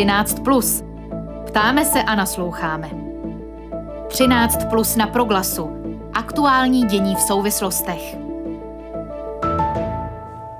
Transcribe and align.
13. 0.00 0.40
Plus. 0.44 0.82
Ptáme 1.46 1.84
se 1.84 2.02
a 2.02 2.14
nasloucháme. 2.14 2.90
13 4.08 4.64
plus 4.70 4.96
na 4.96 5.06
proglasu. 5.06 5.70
Aktuální 6.14 6.86
dění 6.86 7.16
v 7.16 7.20
souvislostech. 7.20 8.16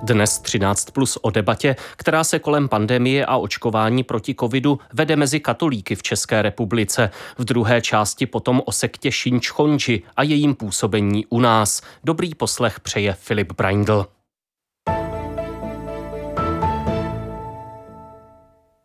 Dnes 0.02 0.38
13 0.38 0.90
plus 0.90 1.18
o 1.22 1.30
debatě, 1.30 1.76
která 1.96 2.24
se 2.24 2.38
kolem 2.38 2.68
pandemie 2.68 3.26
a 3.26 3.36
očkování 3.36 4.02
proti 4.02 4.34
covidu 4.34 4.78
vede 4.92 5.16
mezi 5.16 5.40
katolíky 5.40 5.94
v 5.94 6.02
České 6.02 6.42
republice. 6.42 7.10
V 7.38 7.44
druhé 7.44 7.80
části 7.80 8.26
potom 8.26 8.62
o 8.66 8.72
sektě 8.72 9.12
Šinčchonči 9.12 10.02
a 10.16 10.22
jejím 10.22 10.54
působení 10.54 11.26
u 11.26 11.40
nás. 11.40 11.82
Dobrý 12.04 12.34
poslech 12.34 12.80
přeje 12.80 13.16
Filip 13.20 13.52
Braindl. 13.52 14.06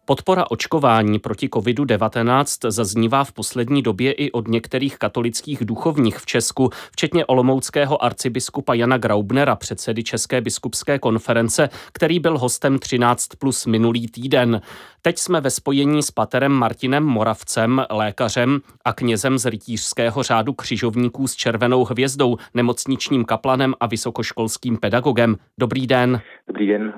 Podpora 0.08 0.52
očkování 0.52 1.20
proti 1.20 1.48
COVID-19 1.48 2.72
zaznívá 2.72 3.24
v 3.24 3.32
poslední 3.32 3.82
době 3.82 4.12
i 4.12 4.32
od 4.32 4.48
některých 4.48 4.98
katolických 4.98 5.66
duchovních 5.66 6.18
v 6.18 6.26
Česku, 6.26 6.70
včetně 6.92 7.26
olomouckého 7.26 8.04
arcibiskupa 8.04 8.74
Jana 8.74 8.98
Graubnera, 8.98 9.56
předsedy 9.56 10.04
České 10.04 10.42
biskupské 10.42 11.00
konference, 11.00 11.70
který 11.94 12.20
byl 12.20 12.38
hostem 12.38 12.80
13 12.80 13.28
plus 13.28 13.66
minulý 13.66 14.08
týden. 14.08 14.62
Teď 15.02 15.18
jsme 15.18 15.42
ve 15.42 15.50
spojení 15.50 16.04
s 16.04 16.12
paterem 16.12 16.52
Martinem 16.52 17.04
Moravcem, 17.04 17.86
lékařem 17.90 18.62
a 18.86 18.94
knězem 18.94 19.38
z 19.38 19.46
rytířského 19.46 20.24
řádu 20.24 20.54
křižovníků 20.54 21.28
s 21.28 21.36
červenou 21.36 21.86
hvězdou, 21.86 22.38
nemocničním 22.54 23.26
kaplanem 23.26 23.74
a 23.80 23.86
vysokoškolským 23.86 24.78
pedagogem. 24.78 25.36
Dobrý 25.58 25.88
den. 25.88 26.22
Dobrý 26.48 26.68
den. 26.68 26.94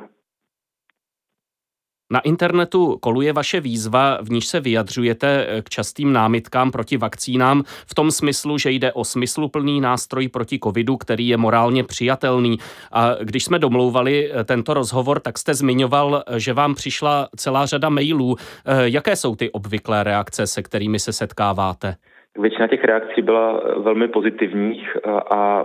Na 2.11 2.19
internetu 2.19 2.97
koluje 3.01 3.33
vaše 3.33 3.59
výzva, 3.59 4.17
v 4.21 4.29
níž 4.29 4.47
se 4.47 4.59
vyjadřujete 4.59 5.47
k 5.63 5.69
častým 5.69 6.13
námitkám 6.13 6.71
proti 6.71 6.97
vakcínám 6.97 7.63
v 7.67 7.95
tom 7.95 8.11
smyslu, 8.11 8.57
že 8.57 8.71
jde 8.71 8.93
o 8.93 9.03
smysluplný 9.03 9.81
nástroj 9.81 10.27
proti 10.27 10.59
covidu, 10.59 10.97
který 10.97 11.27
je 11.27 11.37
morálně 11.37 11.83
přijatelný. 11.83 12.57
A 12.91 13.13
když 13.23 13.43
jsme 13.43 13.59
domlouvali 13.59 14.31
tento 14.45 14.73
rozhovor, 14.73 15.19
tak 15.19 15.37
jste 15.37 15.53
zmiňoval, 15.53 16.23
že 16.37 16.53
vám 16.53 16.75
přišla 16.75 17.27
celá 17.35 17.65
řada 17.65 17.89
mailů. 17.89 18.35
Jaké 18.83 19.15
jsou 19.15 19.35
ty 19.35 19.51
obvyklé 19.51 20.03
reakce, 20.03 20.47
se 20.47 20.63
kterými 20.63 20.99
se 20.99 21.13
setkáváte? 21.13 21.95
Většina 22.39 22.67
těch 22.67 22.83
reakcí 22.83 23.21
byla 23.21 23.61
velmi 23.83 24.07
pozitivních 24.07 24.97
a 25.31 25.63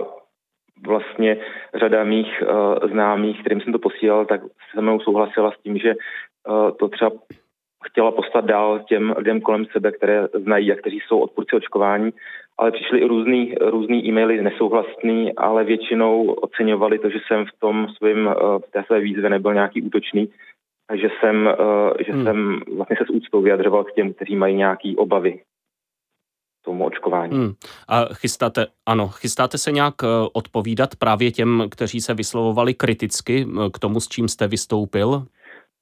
vlastně 0.87 1.37
řada 1.79 2.03
mých 2.03 2.27
uh, 2.41 2.89
známých, 2.91 3.39
kterým 3.39 3.61
jsem 3.61 3.73
to 3.73 3.79
posílal, 3.79 4.25
tak 4.25 4.41
se 4.75 4.81
mnou 4.81 4.99
souhlasila 4.99 5.51
s 5.51 5.63
tím, 5.63 5.77
že 5.77 5.93
to 6.79 6.87
třeba 6.87 7.11
chtěla 7.83 8.11
poslat 8.11 8.45
dál 8.45 8.79
těm 8.79 9.13
lidem 9.17 9.41
kolem 9.41 9.65
sebe, 9.65 9.91
které 9.91 10.27
znají 10.27 10.71
a 10.71 10.75
kteří 10.75 10.99
jsou 10.99 11.19
odpůrci 11.19 11.55
očkování, 11.55 12.11
ale 12.57 12.71
přišly 12.71 12.99
i 12.99 13.07
různý, 13.07 13.55
různý 13.61 14.07
e-maily 14.07 14.41
nesouhlasný, 14.41 15.35
ale 15.35 15.63
většinou 15.63 16.31
oceňovali 16.31 16.99
to, 16.99 17.09
že 17.09 17.19
jsem 17.27 17.45
v 17.45 17.59
tom 17.59 17.87
svým, 17.97 18.27
uh, 18.27 18.33
v 18.59 18.71
té 18.71 18.83
své 18.83 18.99
výzvě 18.99 19.29
nebyl 19.29 19.53
nějaký 19.53 19.81
útočný, 19.81 20.29
že 20.93 21.09
jsem, 21.19 21.49
že 22.05 22.13
hmm. 22.13 22.23
jsem 22.23 22.59
vlastně 22.75 22.95
se 22.99 23.05
s 23.05 23.09
úctou 23.09 23.41
vyjadřoval 23.41 23.83
k 23.83 23.93
těm, 23.93 24.13
kteří 24.13 24.35
mají 24.35 24.55
nějaké 24.55 24.93
obavy 24.97 25.39
tomu 26.63 26.85
očkování. 26.85 27.37
Hmm. 27.37 27.53
A 27.87 28.05
chystáte, 28.13 28.67
ano, 28.85 29.07
chystáte 29.07 29.57
se 29.57 29.71
nějak 29.71 29.93
eh, 30.03 30.07
odpovídat 30.33 30.95
právě 30.95 31.31
těm, 31.31 31.67
kteří 31.71 32.01
se 32.01 32.13
vyslovovali 32.13 32.73
kriticky 32.73 33.45
eh, 33.47 33.69
k 33.73 33.79
tomu, 33.79 33.99
s 33.99 34.07
čím 34.07 34.27
jste 34.27 34.47
vystoupil? 34.47 35.25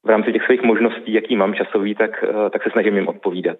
V 0.06 0.10
rámci 0.10 0.34
těch 0.34 0.46
svých 0.46 0.64
možností, 0.64 1.14
jaký 1.14 1.36
mám 1.36 1.54
časový, 1.54 1.96
tak, 1.96 2.24
eh, 2.24 2.50
tak 2.50 2.64
se 2.64 2.70
snažím 2.70 2.96
jim 2.96 3.08
odpovídat. 3.08 3.58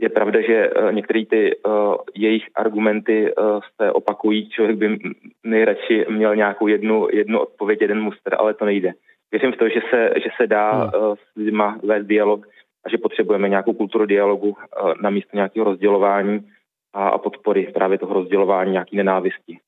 Je 0.00 0.08
pravda, 0.08 0.40
že 0.40 0.70
některé 0.90 1.26
ty 1.26 1.56
uh, 1.56 1.94
jejich 2.14 2.44
argumenty 2.54 3.34
uh, 3.34 3.60
se 3.76 3.92
opakují. 3.92 4.50
Člověk 4.50 4.76
by 4.76 4.98
nejradši 5.44 6.06
měl 6.08 6.36
nějakou 6.36 6.66
jednu, 6.66 7.08
jednu 7.12 7.40
odpověď, 7.40 7.80
jeden 7.80 8.00
muster, 8.00 8.36
ale 8.38 8.54
to 8.54 8.64
nejde. 8.64 8.92
Věřím 9.30 9.52
v 9.52 9.56
to, 9.56 9.68
že 9.68 9.80
se, 9.90 10.10
že 10.16 10.28
se 10.36 10.46
dá 10.46 10.84
uh, 10.84 11.14
s 11.14 11.36
lidma 11.36 11.78
vést 11.82 12.06
dialog 12.06 12.46
a 12.88 12.90
že 12.90 12.98
potřebujeme 12.98 13.48
nějakou 13.48 13.72
kulturu 13.72 14.06
dialogu 14.06 14.56
eh, 14.58 14.94
na 15.02 15.10
místo 15.10 15.30
nějakého 15.34 15.64
rozdělování 15.64 16.48
a 16.92 17.18
podpory 17.18 17.66
právě 17.74 17.98
toho 17.98 18.14
rozdělování 18.14 18.72
nějaký 18.72 18.96
nenávisti. 18.96 19.58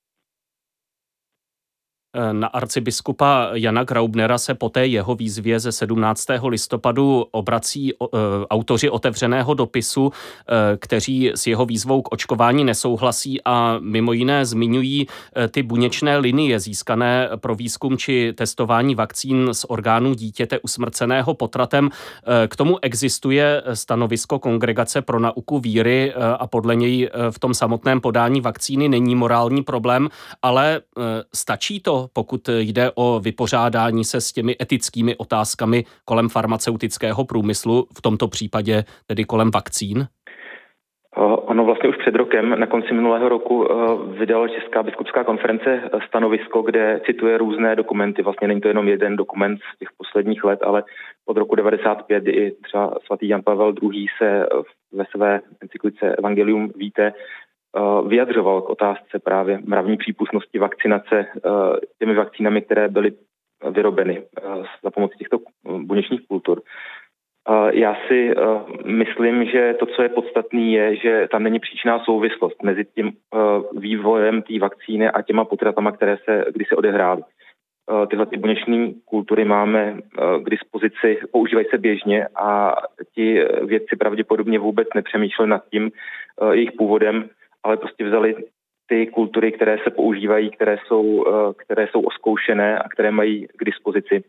Na 2.31 2.47
arcibiskupa 2.47 3.49
Jana 3.53 3.83
Graubnera 3.83 4.37
se 4.37 4.53
po 4.53 4.69
té 4.69 4.87
jeho 4.87 5.15
výzvě 5.15 5.59
ze 5.59 5.71
17. 5.71 6.25
listopadu 6.47 7.25
obrací 7.31 7.93
e, 7.93 7.95
autoři 8.49 8.89
otevřeného 8.89 9.53
dopisu, 9.53 10.11
e, 10.11 10.77
kteří 10.77 11.31
s 11.35 11.47
jeho 11.47 11.65
výzvou 11.65 12.01
k 12.01 12.13
očkování 12.13 12.63
nesouhlasí 12.63 13.39
a 13.45 13.77
mimo 13.79 14.13
jiné 14.13 14.45
zmiňují 14.45 15.07
ty 15.51 15.63
buněčné 15.63 16.17
linie 16.17 16.59
získané 16.59 17.29
pro 17.35 17.55
výzkum 17.55 17.97
či 17.97 18.33
testování 18.33 18.95
vakcín 18.95 19.49
z 19.51 19.65
orgánů 19.67 20.13
dítěte 20.13 20.59
usmrceného 20.59 21.33
potratem. 21.33 21.89
K 22.47 22.55
tomu 22.55 22.77
existuje 22.81 23.63
stanovisko 23.73 24.39
Kongregace 24.39 25.01
pro 25.01 25.19
nauku 25.19 25.59
víry 25.59 26.13
a 26.13 26.47
podle 26.47 26.75
něj 26.75 27.09
v 27.31 27.39
tom 27.39 27.53
samotném 27.53 28.01
podání 28.01 28.41
vakcíny 28.41 28.89
není 28.89 29.15
morální 29.15 29.63
problém, 29.63 30.09
ale 30.41 30.81
stačí 31.33 31.79
to 31.79 32.00
pokud 32.13 32.49
jde 32.49 32.91
o 32.95 33.19
vypořádání 33.19 34.03
se 34.03 34.21
s 34.21 34.31
těmi 34.31 34.55
etickými 34.61 35.15
otázkami 35.15 35.83
kolem 36.05 36.29
farmaceutického 36.29 37.25
průmyslu, 37.25 37.87
v 37.97 38.01
tomto 38.01 38.27
případě 38.27 38.83
tedy 39.07 39.23
kolem 39.23 39.51
vakcín? 39.53 40.07
Ono 41.51 41.65
vlastně 41.65 41.89
už 41.89 41.97
před 41.97 42.15
rokem, 42.15 42.59
na 42.59 42.67
konci 42.67 42.93
minulého 42.93 43.29
roku, 43.29 43.67
vydala 44.19 44.47
Česká 44.47 44.83
biskupská 44.83 45.23
konference 45.23 45.81
stanovisko, 46.07 46.61
kde 46.61 47.01
cituje 47.05 47.37
různé 47.37 47.75
dokumenty. 47.75 48.21
Vlastně 48.21 48.47
není 48.47 48.61
to 48.61 48.67
jenom 48.67 48.87
jeden 48.87 49.15
dokument 49.15 49.59
z 49.75 49.79
těch 49.79 49.89
posledních 49.97 50.43
let, 50.43 50.59
ale 50.63 50.83
od 51.25 51.37
roku 51.37 51.55
95 51.55 52.27
i 52.27 52.51
třeba 52.63 52.97
svatý 53.05 53.27
Jan 53.27 53.41
Pavel 53.45 53.73
II. 53.81 54.05
se 54.17 54.45
ve 54.91 55.05
své 55.15 55.41
encyklice 55.61 56.15
Evangelium 56.15 56.71
víte 56.75 57.13
vyjadřoval 58.07 58.61
k 58.61 58.69
otázce 58.69 59.19
právě 59.23 59.59
mravní 59.65 59.97
přípustnosti 59.97 60.59
vakcinace 60.59 61.19
eh, 61.19 61.49
těmi 61.99 62.15
vakcínami, 62.15 62.61
které 62.61 62.87
byly 62.87 63.11
vyrobeny 63.71 64.17
eh, 64.21 64.41
za 64.83 64.91
pomoci 64.91 65.17
těchto 65.17 65.37
buněčných 65.63 66.27
kultur. 66.27 66.61
Já 67.73 67.95
si 68.07 68.33
myslím, 68.85 69.45
že 69.45 69.75
to, 69.79 69.85
co 69.85 70.03
je 70.03 70.09
podstatné, 70.09 70.61
je, 70.61 70.95
že 70.95 71.27
tam 71.31 71.43
není 71.43 71.59
příčná 71.59 71.99
souvislost 71.99 72.63
mezi 72.63 72.85
tím 72.85 73.11
vývojem 73.77 74.41
té 74.41 74.59
vakcíny 74.59 75.09
a 75.09 75.21
těma 75.21 75.45
potratama, 75.45 75.91
které 75.91 76.17
se 76.25 76.45
kdysi 76.53 76.75
odehrály. 76.75 77.23
Tyhle 78.09 78.25
ty 78.25 78.37
buněčné 78.37 78.93
kultury 79.05 79.45
máme 79.45 79.97
k 80.43 80.49
dispozici, 80.49 81.19
používají 81.31 81.65
se 81.69 81.77
běžně 81.77 82.27
a 82.35 82.75
ti 83.15 83.43
vědci 83.65 83.95
pravděpodobně 83.95 84.59
vůbec 84.59 84.87
nepřemýšleli 84.95 85.49
nad 85.49 85.63
tím 85.69 85.91
jejich 86.51 86.71
původem, 86.71 87.29
ale 87.63 87.77
prostě 87.77 88.03
vzali 88.05 88.35
ty 88.87 89.07
kultury, 89.07 89.51
které 89.51 89.77
se 89.83 89.89
používají, 89.89 90.51
které 90.51 90.77
jsou, 90.87 91.25
eh, 91.27 91.53
které 91.57 91.87
jsou 91.87 92.01
oskoušené 92.01 92.79
a 92.79 92.89
které 92.89 93.11
mají 93.11 93.47
k 93.47 93.65
dispozici. 93.65 94.23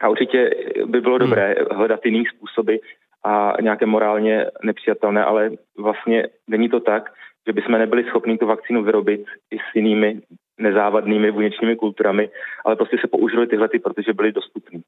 A 0.00 0.08
určitě 0.08 0.50
by 0.86 1.00
bylo 1.00 1.16
hmm. 1.16 1.26
dobré 1.26 1.54
hledat 1.70 2.06
jiný 2.06 2.24
způsoby 2.26 2.76
a 3.24 3.56
nějaké 3.60 3.86
morálně 3.86 4.46
nepřijatelné, 4.62 5.24
ale 5.24 5.50
vlastně 5.78 6.28
není 6.48 6.68
to 6.68 6.80
tak, 6.80 7.12
že 7.46 7.52
bychom 7.52 7.78
nebyli 7.78 8.04
schopni 8.04 8.38
tu 8.38 8.46
vakcínu 8.46 8.82
vyrobit 8.82 9.24
i 9.50 9.58
s 9.58 9.74
jinými 9.74 10.20
nezávadnými 10.60 11.32
buněčními 11.32 11.76
kulturami, 11.76 12.30
ale 12.64 12.76
prostě 12.76 12.96
se 13.00 13.06
použili 13.06 13.46
tyhle, 13.46 13.68
protože 13.82 14.12
byly 14.12 14.32
dostupné. 14.32 14.80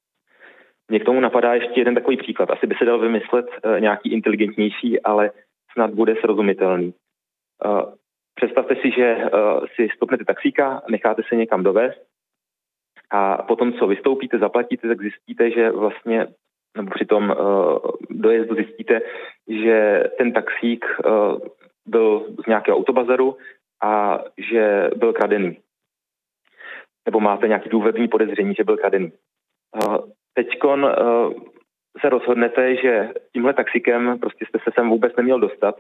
Mně 0.89 1.01
k 1.01 1.05
tomu 1.05 1.21
napadá 1.21 1.55
ještě 1.55 1.81
jeden 1.81 1.95
takový 1.95 2.17
příklad. 2.17 2.51
Asi 2.51 2.67
by 2.67 2.75
se 2.75 2.85
dal 2.85 2.99
vymyslet 2.99 3.47
eh, 3.51 3.81
nějaký 3.81 4.13
inteligentnější, 4.13 5.01
ale 5.01 5.31
snad 5.73 5.91
bude 5.91 6.15
srozumitelný. 6.21 6.95
Eh, 7.65 7.83
představte 8.35 8.77
si, 8.77 8.91
že 8.91 9.05
eh, 9.05 9.31
si 9.75 9.89
stopnete 9.97 10.25
taxíka, 10.25 10.83
necháte 10.89 11.23
se 11.29 11.37
někam 11.37 11.63
dovést 11.63 12.09
a 13.11 13.43
potom, 13.43 13.73
co 13.73 13.87
vystoupíte, 13.87 14.39
zaplatíte, 14.39 14.89
tak 14.89 15.01
zjistíte, 15.01 15.51
že 15.51 15.71
vlastně 15.71 16.27
nebo 16.77 16.91
při 16.91 17.05
tom 17.05 17.31
uh, 17.31 17.79
dojezdu 18.11 18.55
zjistíte, 18.55 19.01
že 19.49 20.05
ten 20.19 20.33
taxík 20.33 20.87
byl 21.87 22.27
z 22.45 22.47
nějakého 22.47 22.79
autobazaru 22.79 23.37
a 23.83 24.19
že 24.51 24.91
byl 24.97 25.13
kradený. 25.13 25.59
Nebo 27.07 27.21
máte 27.21 27.49
nějaký 27.49 27.69
důvodný 27.69 28.09
podezření, 28.09 28.55
že 28.55 28.65
byl 28.65 28.77
kradený. 28.77 29.13
Uh, 29.85 29.97
se 32.01 32.09
rozhodnete, 32.09 32.77
že 32.77 33.13
tímhle 33.33 33.55
taxikem 33.55 34.19
prostě 34.19 34.47
jste 34.47 34.59
se 34.59 34.71
sem 34.75 34.89
vůbec 34.89 35.17
neměl 35.17 35.41
dostat 35.41 35.75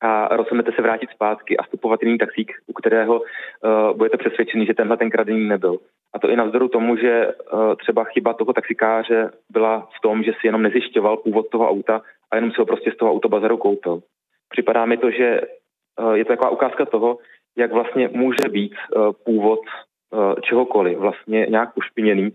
a 0.00 0.36
rozhodnete 0.36 0.72
se 0.72 0.82
vrátit 0.82 1.10
zpátky 1.10 1.56
a 1.56 1.62
vstupovat 1.62 2.02
jiný 2.02 2.18
taxík, 2.18 2.52
u 2.66 2.72
kterého 2.72 3.20
uh, 3.20 3.96
budete 3.96 4.16
přesvědčený, 4.16 4.66
že 4.66 4.74
tenhle 4.74 4.96
ten 4.96 5.10
kradený 5.10 5.48
nebyl. 5.48 5.78
A 6.14 6.18
to 6.18 6.30
i 6.30 6.36
navzdoru 6.36 6.68
tomu, 6.68 6.96
že 6.96 7.26
uh, 7.26 7.74
třeba 7.74 8.04
chyba 8.04 8.32
toho 8.32 8.52
taxikáře 8.52 9.30
byla 9.50 9.88
v 9.98 10.00
tom, 10.02 10.22
že 10.22 10.32
si 10.32 10.46
jenom 10.46 10.62
nezjišťoval 10.62 11.16
původ 11.16 11.48
toho 11.48 11.68
auta 11.68 12.02
a 12.30 12.36
jenom 12.36 12.50
si 12.50 12.56
ho 12.58 12.66
prostě 12.66 12.92
z 12.92 12.96
toho 12.96 13.12
autobazaru 13.12 13.56
koupil. 13.56 14.02
Připadá 14.48 14.86
mi 14.86 14.96
to, 14.96 15.10
že 15.10 15.40
uh, 16.00 16.12
je 16.12 16.24
to 16.24 16.32
taková 16.32 16.50
ukázka 16.50 16.84
toho, 16.84 17.18
jak 17.56 17.72
vlastně 17.72 18.08
může 18.12 18.48
být 18.48 18.74
uh, 18.96 19.12
původ 19.24 19.60
uh, 20.10 20.34
čehokoliv 20.40 20.98
vlastně 20.98 21.46
nějak 21.50 21.76
ušpiněný, 21.76 22.30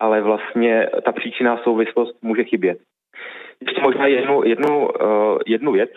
ale 0.00 0.20
vlastně 0.20 0.90
ta 1.04 1.12
příčinná 1.12 1.56
souvislost 1.56 2.22
může 2.22 2.44
chybět. 2.44 2.78
Ještě 3.60 3.80
možná 3.82 4.06
jednu, 4.06 4.44
jednu, 4.44 4.88
uh, 4.88 5.38
jednu 5.46 5.72
věc, 5.72 5.90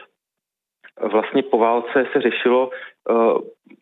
vlastně 1.01 1.43
po 1.43 1.57
válce 1.57 2.05
se 2.13 2.21
řešilo, 2.21 2.69
eh, 3.09 3.13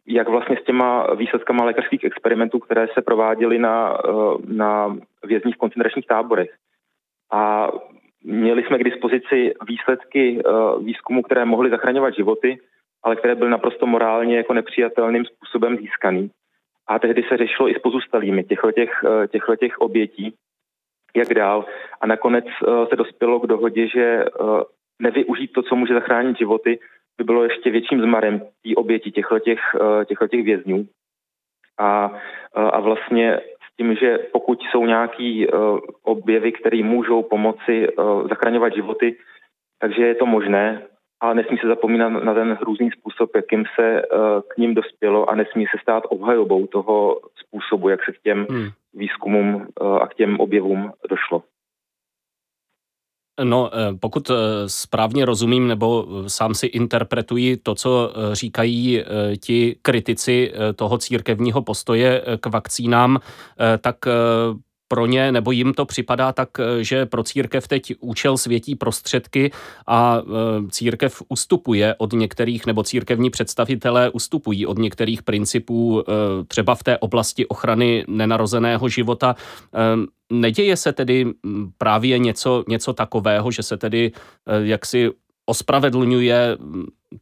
jak 0.07 0.29
vlastně 0.29 0.57
s 0.61 0.63
těma 0.63 1.13
výsledkama 1.15 1.65
lékařských 1.65 2.03
experimentů, 2.03 2.59
které 2.59 2.87
se 2.93 3.01
prováděly 3.01 3.59
na, 3.59 3.97
eh, 4.05 4.11
na 4.47 4.97
vězních 5.23 5.57
koncentračních 5.57 6.07
táborech. 6.07 6.49
A 7.31 7.71
měli 8.23 8.63
jsme 8.63 8.79
k 8.79 8.83
dispozici 8.83 9.53
výsledky 9.67 10.39
eh, 10.39 10.51
výzkumu, 10.83 11.21
které 11.21 11.45
mohly 11.45 11.69
zachraňovat 11.69 12.15
životy, 12.15 12.57
ale 13.03 13.15
které 13.15 13.35
byly 13.35 13.49
naprosto 13.49 13.85
morálně 13.85 14.37
jako 14.37 14.53
nepřijatelným 14.53 15.25
způsobem 15.25 15.77
získaný. 15.77 16.31
A 16.87 16.99
tehdy 16.99 17.23
se 17.23 17.37
řešilo 17.37 17.69
i 17.69 17.75
s 17.75 17.79
pozůstalými 17.79 18.43
těchto 18.43 19.55
těch 19.59 19.79
obětí, 19.79 20.33
jak 21.15 21.33
dál. 21.33 21.65
A 22.01 22.07
nakonec 22.07 22.45
se 22.89 22.95
dospělo 22.95 23.39
k 23.39 23.47
dohodě, 23.47 23.87
že 23.87 24.25
nevyužít 24.99 25.51
to, 25.53 25.61
co 25.61 25.75
může 25.75 25.93
zachránit 25.93 26.37
životy, 26.37 26.79
by 27.17 27.23
bylo 27.23 27.43
ještě 27.43 27.69
větším 27.69 28.01
zmarem 28.01 28.39
té 28.39 28.75
oběti 28.75 29.11
těchto 29.11 29.39
těch, 29.39 29.59
eh, 30.35 30.41
vězňů. 30.41 30.85
A, 31.79 32.11
eh, 32.57 32.61
a 32.61 32.79
vlastně 32.79 33.37
s 33.37 33.75
tím, 33.77 33.95
že 33.95 34.17
pokud 34.31 34.61
jsou 34.61 34.85
nějaké 34.85 35.45
eh, 35.45 35.47
objevy, 36.03 36.51
které 36.51 36.83
můžou 36.83 37.23
pomoci 37.23 37.87
zachraňovat 38.29 38.75
životy, 38.75 39.15
takže 39.79 40.07
je 40.07 40.15
to 40.15 40.25
možné, 40.25 40.81
ale 41.21 41.35
nesmí 41.35 41.57
se 41.57 41.67
zapomínat 41.67 42.23
na 42.23 42.33
ten 42.33 42.57
různý 42.61 42.91
způsob, 42.91 43.35
jakým 43.35 43.65
se 43.75 44.01
k 44.47 44.57
ním 44.57 44.73
dospělo 44.73 45.29
a 45.29 45.35
nesmí 45.35 45.65
se 45.65 45.77
stát 45.81 46.03
obhajobou 46.09 46.67
toho 46.67 47.19
způsobu, 47.35 47.89
jak 47.89 48.05
se 48.05 48.11
k 48.11 48.21
těm 48.21 48.45
hmm. 48.49 48.69
výzkumům 48.93 49.67
a 50.01 50.07
k 50.07 50.13
těm 50.13 50.39
objevům 50.39 50.91
došlo. 51.09 51.43
No, 53.43 53.69
eh, 53.73 53.93
pokud 53.99 54.29
eh, 54.29 54.33
správně 54.67 55.25
rozumím, 55.25 55.67
nebo 55.67 56.07
eh, 56.25 56.29
sám 56.29 56.55
si 56.55 56.65
interpretuji 56.67 57.57
to, 57.57 57.75
co 57.75 58.13
říkají 58.33 59.03
ti 59.39 59.75
kritici 59.81 60.53
toho 60.75 60.97
církevního 60.97 61.61
postoje 61.61 62.23
k 62.39 62.45
vakcínám, 62.45 63.19
tak 63.81 63.95
pro 64.87 65.05
ně, 65.05 65.31
nebo 65.31 65.51
jim 65.51 65.73
to 65.73 65.85
připadá 65.85 66.31
tak, 66.31 66.49
eh, 66.59 66.83
že 66.83 67.05
pro 67.05 67.23
církev 67.23 67.67
teď 67.67 67.93
účel 67.99 68.37
světí 68.37 68.75
prostředky 68.75 69.51
a 69.87 70.21
eh, 70.21 70.23
církev 70.69 71.21
ustupuje 71.29 71.95
od 71.97 72.13
některých, 72.13 72.65
nebo 72.65 72.83
církevní 72.83 73.29
představitelé 73.29 74.09
ustupují 74.09 74.65
od 74.65 74.77
některých 74.77 75.23
principů 75.23 76.03
eh, 76.07 76.13
třeba 76.47 76.75
v 76.75 76.83
té 76.83 76.97
oblasti 76.97 77.45
ochrany 77.45 78.05
nenarozeného 78.07 78.89
života. 78.89 79.35
Neděje 80.31 80.77
se 80.77 80.93
tedy 80.93 81.25
právě 81.77 82.19
něco, 82.19 82.63
něco 82.67 82.93
takového, 82.93 83.51
že 83.51 83.63
se 83.63 83.77
tedy 83.77 84.11
jaksi 84.63 85.11
ospravedlňuje 85.49 86.57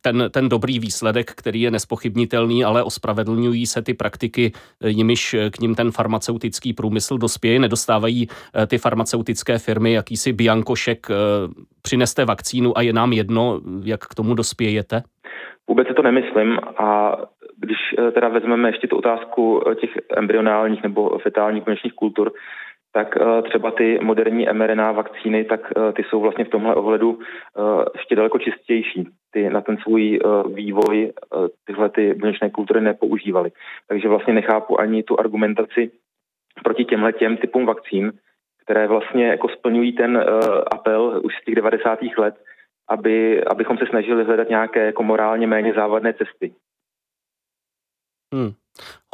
ten, 0.01 0.29
ten 0.31 0.49
dobrý 0.49 0.79
výsledek, 0.79 1.31
který 1.31 1.61
je 1.61 1.71
nespochybnitelný, 1.71 2.63
ale 2.63 2.83
ospravedlňují 2.83 3.65
se 3.65 3.81
ty 3.81 3.93
praktiky, 3.93 4.51
jimiž 4.85 5.35
k 5.51 5.59
ním 5.59 5.75
ten 5.75 5.91
farmaceutický 5.91 6.73
průmysl 6.73 7.17
dospěje, 7.17 7.59
nedostávají 7.59 8.27
eh, 8.27 8.67
ty 8.67 8.77
farmaceutické 8.77 9.57
firmy 9.57 9.93
jakýsi 9.93 10.33
biankošek, 10.33 11.07
eh, 11.09 11.15
přineste 11.81 12.25
vakcínu 12.25 12.77
a 12.77 12.81
je 12.81 12.93
nám 12.93 13.13
jedno, 13.13 13.61
jak 13.83 14.01
k 14.01 14.15
tomu 14.15 14.33
dospějete? 14.33 15.01
Vůbec 15.67 15.87
si 15.87 15.93
to 15.93 16.01
nemyslím 16.01 16.59
a 16.77 17.17
když 17.57 17.77
eh, 17.99 18.11
teda 18.11 18.27
vezmeme 18.29 18.69
ještě 18.69 18.87
tu 18.87 18.97
otázku 18.97 19.61
těch 19.81 19.89
embryonálních 20.17 20.83
nebo 20.83 21.19
fetálních 21.23 21.63
konečných 21.63 21.93
kultur, 21.93 22.31
tak 22.95 23.17
eh, 23.17 23.41
třeba 23.41 23.71
ty 23.71 23.99
moderní 24.01 24.47
mRNA 24.53 24.91
vakcíny, 24.91 25.45
tak 25.45 25.61
eh, 25.77 25.93
ty 25.93 26.03
jsou 26.03 26.21
vlastně 26.21 26.45
v 26.45 26.49
tomhle 26.49 26.75
ohledu 26.75 27.19
eh, 27.19 27.85
ještě 27.95 28.15
daleko 28.15 28.39
čistější. 28.39 29.07
Ty 29.31 29.49
na 29.49 29.61
ten 29.61 29.77
svůj 29.77 30.19
vývoj 30.53 31.11
tyhle 31.65 31.89
ty 31.89 32.13
buněčné 32.13 32.49
kultury 32.49 32.81
nepoužívaly. 32.81 33.51
Takže 33.87 34.07
vlastně 34.07 34.33
nechápu 34.33 34.79
ani 34.79 35.03
tu 35.03 35.19
argumentaci 35.19 35.91
proti 36.63 36.85
těmhle 36.85 37.13
těm 37.13 37.37
typům 37.37 37.65
vakcín, 37.65 38.11
které 38.63 38.87
vlastně 38.87 39.27
jako 39.27 39.49
splňují 39.49 39.93
ten 39.93 40.25
apel 40.71 41.21
už 41.23 41.33
z 41.35 41.45
těch 41.45 41.55
90. 41.55 41.99
let, 42.17 42.35
aby, 42.89 43.43
abychom 43.43 43.77
se 43.77 43.85
snažili 43.89 44.23
hledat 44.23 44.49
nějaké 44.49 44.85
jako 44.85 45.03
morálně 45.03 45.47
méně 45.47 45.73
závadné 45.73 46.13
cesty. 46.13 46.53
Hmm. 48.33 48.51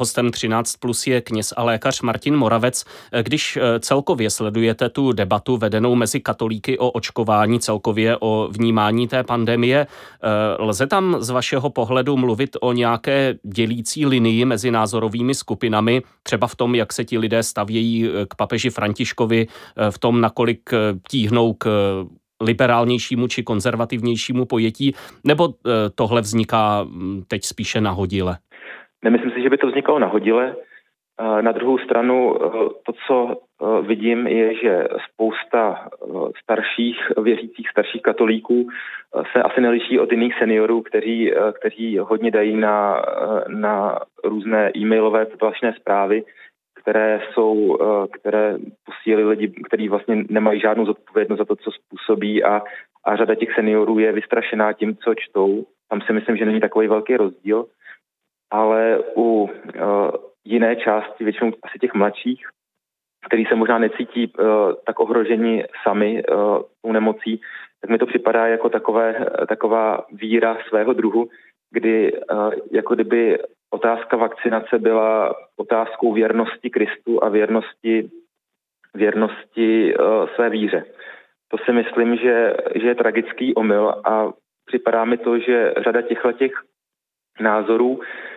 Hostem 0.00 0.30
13 0.30 0.76
plus 0.76 1.06
je 1.06 1.20
kněz 1.20 1.54
a 1.56 1.62
lékař 1.62 2.00
Martin 2.00 2.36
Moravec. 2.36 2.84
Když 3.22 3.56
eh, 3.56 3.80
celkově 3.80 4.30
sledujete 4.30 4.88
tu 4.88 5.12
debatu 5.12 5.56
vedenou 5.56 5.94
mezi 5.94 6.20
katolíky 6.20 6.78
o 6.78 6.90
očkování, 6.90 7.60
celkově 7.60 8.16
o 8.20 8.48
vnímání 8.50 9.08
té 9.08 9.24
pandemie, 9.24 9.86
eh, 9.86 10.28
lze 10.58 10.86
tam 10.86 11.16
z 11.20 11.30
vašeho 11.30 11.70
pohledu 11.70 12.16
mluvit 12.16 12.56
o 12.60 12.72
nějaké 12.72 13.34
dělící 13.42 14.06
linii 14.06 14.44
mezi 14.44 14.70
názorovými 14.70 15.34
skupinami, 15.34 16.02
třeba 16.22 16.46
v 16.46 16.56
tom, 16.56 16.74
jak 16.74 16.92
se 16.92 17.04
ti 17.04 17.18
lidé 17.18 17.42
stavějí 17.42 18.06
eh, 18.06 18.26
k 18.26 18.34
papeži 18.34 18.70
Františkovi, 18.70 19.46
v 19.90 19.98
tom, 19.98 20.20
nakolik 20.20 20.70
tíhnou 21.10 21.52
k 21.52 21.66
liberálnějšímu 22.40 23.26
či 23.26 23.42
konzervativnějšímu 23.42 24.44
pojetí, 24.44 24.94
nebo 25.24 25.54
tohle 25.94 26.20
vzniká 26.20 26.82
hm, 26.82 27.22
teď 27.28 27.44
spíše 27.44 27.80
nahodile? 27.80 28.38
Nemyslím 29.04 29.30
si, 29.30 29.42
že 29.42 29.50
by 29.50 29.58
to 29.58 29.66
vznikalo 29.66 29.98
nahodile. 29.98 30.56
Na 31.40 31.52
druhou 31.52 31.78
stranu 31.78 32.36
eh, 32.36 32.48
to, 32.86 32.92
co 33.06 33.36
eh, 33.36 33.82
vidím, 33.86 34.26
je, 34.26 34.54
že 34.54 34.88
spousta 35.12 35.88
eh, 35.88 36.06
starších 36.42 36.96
věřících, 37.22 37.68
starších 37.68 38.02
katolíků 38.02 38.68
se 39.32 39.42
asi 39.42 39.60
neliší 39.60 39.98
od 39.98 40.12
jiných 40.12 40.34
seniorů, 40.38 40.82
kteří, 40.82 41.32
kteří 41.52 41.98
hodně 41.98 42.30
dají 42.30 42.56
na, 42.56 43.02
na 43.48 43.98
různé 44.24 44.70
e-mailové 44.76 45.26
poplašné 45.26 45.74
zprávy, 45.80 46.22
které 46.82 47.20
jsou, 47.32 47.78
které 48.12 48.56
posílili 48.84 49.28
lidi, 49.28 49.48
kteří 49.48 49.88
vlastně 49.88 50.24
nemají 50.28 50.60
žádnou 50.60 50.86
zodpovědnost 50.86 51.38
za 51.38 51.44
to, 51.44 51.56
co 51.56 51.70
způsobí 51.70 52.44
a, 52.44 52.62
a 53.04 53.16
řada 53.16 53.34
těch 53.34 53.54
seniorů 53.54 53.98
je 53.98 54.12
vystrašená 54.12 54.72
tím, 54.72 54.96
co 54.96 55.14
čtou. 55.14 55.64
Tam 55.88 56.00
si 56.00 56.12
myslím, 56.12 56.36
že 56.36 56.44
není 56.44 56.60
takový 56.60 56.88
velký 56.88 57.16
rozdíl 57.16 57.66
ale 58.52 58.98
u 59.16 59.42
uh, 59.42 59.50
jiné 60.44 60.76
části, 60.76 61.24
většinou 61.24 61.52
asi 61.62 61.78
těch 61.78 61.94
mladších, 61.94 62.46
který 63.26 63.44
se 63.44 63.54
možná 63.54 63.78
necítí 63.78 64.32
uh, 64.38 64.46
tak 64.86 65.00
ohroženi 65.00 65.64
sami 65.82 66.22
uh, 66.24 66.36
tou 66.82 66.92
nemocí, 66.92 67.40
tak 67.80 67.90
mi 67.90 67.98
to 67.98 68.06
připadá 68.06 68.46
jako 68.46 68.68
takové, 68.68 69.26
taková 69.48 70.04
víra 70.12 70.58
svého 70.68 70.92
druhu, 70.92 71.28
kdy 71.70 72.12
uh, 72.12 72.52
jako 72.70 72.94
kdyby 72.94 73.38
otázka 73.70 74.16
vakcinace 74.16 74.78
byla 74.78 75.34
otázkou 75.56 76.12
věrnosti 76.12 76.70
Kristu 76.70 77.24
a 77.24 77.28
věrnosti, 77.28 78.10
věrnosti 78.94 79.96
uh, 79.96 80.28
své 80.34 80.50
víře. 80.50 80.84
To 81.48 81.58
si 81.64 81.72
myslím, 81.72 82.16
že, 82.16 82.56
že 82.74 82.88
je 82.88 82.94
tragický 82.94 83.54
omyl 83.54 83.94
a 84.04 84.32
připadá 84.64 85.04
mi 85.04 85.16
to, 85.16 85.38
že 85.38 85.74
řada 85.84 86.02
těchto 86.02 86.32
těch 86.32 86.52
názorů 87.40 88.00
Eh, 88.00 88.31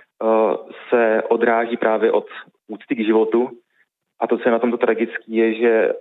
se 0.89 1.23
odráží 1.29 1.77
právě 1.77 2.11
od 2.11 2.27
úcty 2.67 2.95
k 2.95 3.05
životu. 3.05 3.49
A 4.19 4.27
to, 4.27 4.37
co 4.37 4.43
je 4.45 4.51
na 4.51 4.59
tomto 4.59 4.77
tragické, 4.77 5.23
je, 5.27 5.53
že 5.53 5.93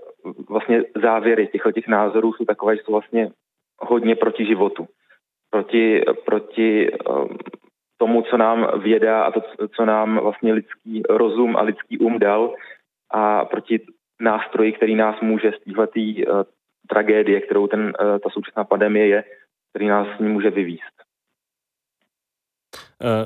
vlastně 0.48 0.82
závěry 1.02 1.46
těchto 1.46 1.72
těch 1.72 1.88
názorů 1.88 2.32
jsou 2.32 2.44
takové, 2.44 2.76
že 2.76 2.82
jsou 2.82 2.92
vlastně 2.92 3.30
hodně 3.78 4.16
proti 4.16 4.46
životu. 4.46 4.88
Proti, 5.50 6.02
proti 6.24 6.92
um, 6.92 7.38
tomu, 7.96 8.22
co 8.22 8.36
nám 8.36 8.80
věda 8.82 9.24
a 9.24 9.30
to, 9.30 9.40
co 9.76 9.84
nám 9.84 10.18
vlastně 10.18 10.52
lidský 10.52 11.02
rozum 11.10 11.56
a 11.56 11.62
lidský 11.62 11.98
um 11.98 12.18
dal 12.18 12.54
a 13.10 13.44
proti 13.44 13.80
nástroji, 14.20 14.72
který 14.72 14.94
nás 14.94 15.20
může 15.20 15.52
z 15.52 15.64
této 15.64 15.82
uh, 15.82 16.42
tragédie, 16.88 17.40
kterou 17.40 17.66
ten, 17.66 17.80
uh, 17.80 18.18
ta 18.18 18.30
současná 18.30 18.64
pandemie 18.64 19.06
je, 19.06 19.24
který 19.70 19.86
nás 19.88 20.16
s 20.16 20.20
ní 20.20 20.28
může 20.28 20.50
vyvíst. 20.50 21.03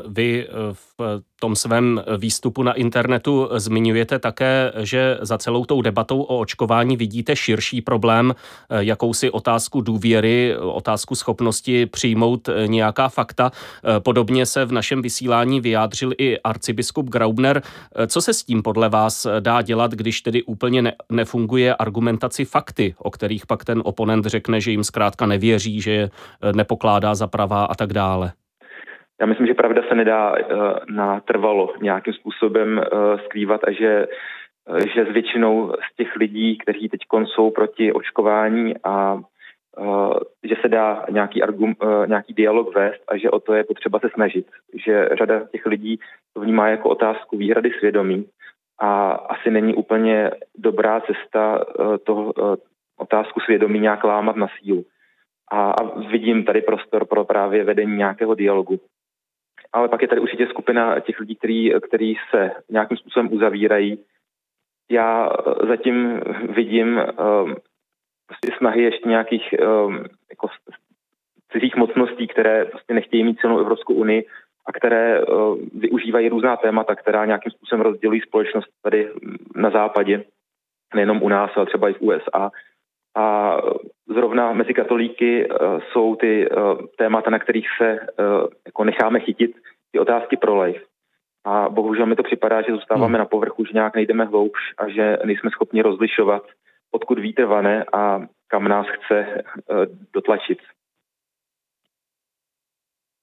Vy 0.09 0.49
v 0.73 1.21
tom 1.41 1.57
svém 1.57 2.03
výstupu 2.19 2.63
na 2.63 2.73
internetu 2.73 3.49
zmiňujete 3.57 4.19
také, 4.19 4.73
že 4.79 5.19
za 5.21 5.39
celou 5.39 5.65
tou 5.65 5.83
debatou 5.83 6.23
o 6.23 6.39
očkování 6.39 6.97
vidíte 6.97 7.37
širší 7.37 7.83
problém, 7.83 8.35
jakousi 8.71 9.31
otázku 9.31 9.81
důvěry, 9.81 10.57
otázku 10.59 11.15
schopnosti 11.15 11.87
přijmout 11.87 12.49
nějaká 12.67 13.09
fakta. 13.09 13.53
Podobně 13.99 14.47
se 14.47 14.65
v 14.65 14.73
našem 14.73 15.03
vysílání 15.03 15.61
vyjádřil 15.61 16.13
i 16.19 16.39
arcibiskup 16.39 17.09
Graubner. 17.09 17.63
Co 18.07 18.21
se 18.21 18.35
s 18.35 18.45
tím 18.45 18.63
podle 18.63 18.89
vás 18.89 19.27
dá 19.41 19.63
dělat, 19.63 19.91
když 19.93 20.21
tedy 20.21 20.43
úplně 20.43 20.83
ne, 20.83 20.93
nefunguje 21.13 21.75
argumentaci 21.75 22.45
fakty, 22.45 22.95
o 22.99 23.11
kterých 23.11 23.47
pak 23.47 23.65
ten 23.65 23.83
oponent 23.85 24.27
řekne, 24.27 24.61
že 24.61 24.71
jim 24.71 24.85
zkrátka 24.85 25.27
nevěří, 25.27 25.81
že 25.81 25.91
je 25.91 26.11
nepokládá 26.53 27.15
za 27.15 27.27
pravá 27.27 27.65
a 27.65 27.75
tak 27.75 27.93
dále? 27.93 28.33
Já 29.21 29.27
myslím, 29.27 29.47
že 29.47 29.55
pravda 29.55 29.83
se 29.89 29.95
nedá 29.95 30.33
uh, 30.33 30.73
natrvalo 30.91 31.75
nějakým 31.83 32.13
způsobem 32.13 32.79
uh, 32.79 33.21
skrývat 33.21 33.61
a 33.65 33.73
že, 33.73 34.07
uh, 34.69 34.79
že 34.79 35.05
s 35.05 35.13
většinou 35.13 35.73
z 35.73 35.97
těch 35.97 36.17
lidí, 36.17 36.59
kteří 36.59 36.89
teď 36.89 37.01
jsou 37.25 37.51
proti 37.51 37.93
očkování 37.93 38.75
a 38.85 39.21
že 40.45 40.55
se 40.63 40.69
dá 40.69 41.07
nějaký, 41.11 41.43
argum, 41.43 41.75
nějaký 42.07 42.35
dialog 42.35 42.75
vést 42.75 43.03
a 43.09 43.17
že 43.17 43.31
o 43.31 43.41
to 43.41 43.55
je 43.55 43.65
potřeba 43.65 43.99
se 43.99 44.09
snažit. 44.15 44.47
Že 44.75 45.09
řada 45.19 45.47
těch 45.53 45.67
lidí 45.67 45.99
to 46.35 46.41
vnímá 46.41 46.69
jako 46.69 46.89
otázku 46.89 47.37
výhrady 47.37 47.71
svědomí 47.71 48.27
a 48.81 49.11
asi 49.11 49.51
není 49.51 49.75
úplně 49.75 50.31
dobrá 50.57 51.01
cesta 51.01 51.65
toho, 52.05 52.35
otázku 52.97 53.41
svědomí 53.41 53.81
nějak 53.81 54.05
lámat 54.05 54.37
na 54.37 54.47
sílu. 54.59 54.85
A, 55.53 55.71
a 55.71 56.01
vidím 56.11 56.45
tady 56.45 56.61
prostor 56.63 57.07
pro 57.07 57.25
právě 57.25 57.65
vedení 57.65 57.97
nějakého 57.97 58.35
dialogu 58.35 58.81
ale 59.73 59.89
pak 59.89 60.03
je 60.03 60.09
tady 60.09 60.21
určitě 60.21 60.47
skupina 60.47 61.01
těch 61.01 61.21
lidí, 61.21 61.37
který, 61.37 61.73
který 61.89 62.15
se 62.31 62.51
nějakým 62.69 62.97
způsobem 62.97 63.33
uzavírají. 63.33 64.05
Já 64.91 65.29
eh, 65.29 65.67
zatím 65.67 66.21
vidím 66.57 67.01
um, 67.45 67.57
snahy 68.59 68.83
ještě 68.83 69.09
nějakých 69.09 69.55
um, 69.87 70.05
jako 70.31 70.49
cizích 71.53 71.77
mocností, 71.77 72.27
které 72.27 72.65
prostě 72.65 72.95
nechtějí 72.95 73.25
mít 73.25 73.41
celou 73.41 73.59
Evropskou 73.59 73.95
unii 73.95 74.27
a 74.67 74.73
které 74.73 75.25
uh, 75.25 75.59
využívají 75.75 76.29
různá 76.29 76.57
témata, 76.57 76.95
která 76.95 77.25
nějakým 77.25 77.53
způsobem 77.53 77.81
rozdělují 77.81 78.21
společnost 78.21 78.69
tady 78.83 79.13
na 79.57 79.71
západě, 79.71 80.25
nejenom 80.95 81.23
u 81.23 81.29
nás, 81.29 81.51
ale 81.57 81.67
třeba 81.67 81.89
i 81.89 81.93
v 81.93 82.03
USA. 82.03 82.51
A 83.17 83.57
zrovna 84.09 84.53
mezi 84.53 84.75
katolíky 84.75 85.49
uh, 85.49 85.81
jsou 85.81 86.17
ty 86.17 86.51
uh, 86.51 86.79
témata, 86.99 87.31
na 87.31 87.39
kterých 87.39 87.67
se 87.79 88.01
uh, 88.01 88.47
jako 88.67 88.85
necháme 88.85 89.21
chytit, 89.21 89.57
ty 89.93 89.99
otázky 89.99 90.37
pro 90.37 90.63
life. 90.63 90.85
A 91.45 91.69
bohužel 91.69 92.07
mi 92.07 92.17
to 92.17 92.23
připadá, 92.23 92.63
že 92.63 92.73
zůstáváme 92.73 93.07
hmm. 93.07 93.19
na 93.19 93.25
povrchu, 93.25 93.65
že 93.65 93.71
nějak 93.75 93.95
nejdeme 93.95 94.25
hloubš 94.25 94.75
a 94.79 94.89
že 94.89 95.19
nejsme 95.25 95.51
schopni 95.51 95.83
rozlišovat, 95.83 96.43
odkud 96.93 97.19
vítr 97.19 97.45
vane 97.45 97.85
a 97.93 98.21
kam 98.49 98.69
nás 98.69 98.87
chce 98.89 99.45
dotlačit. 100.15 100.59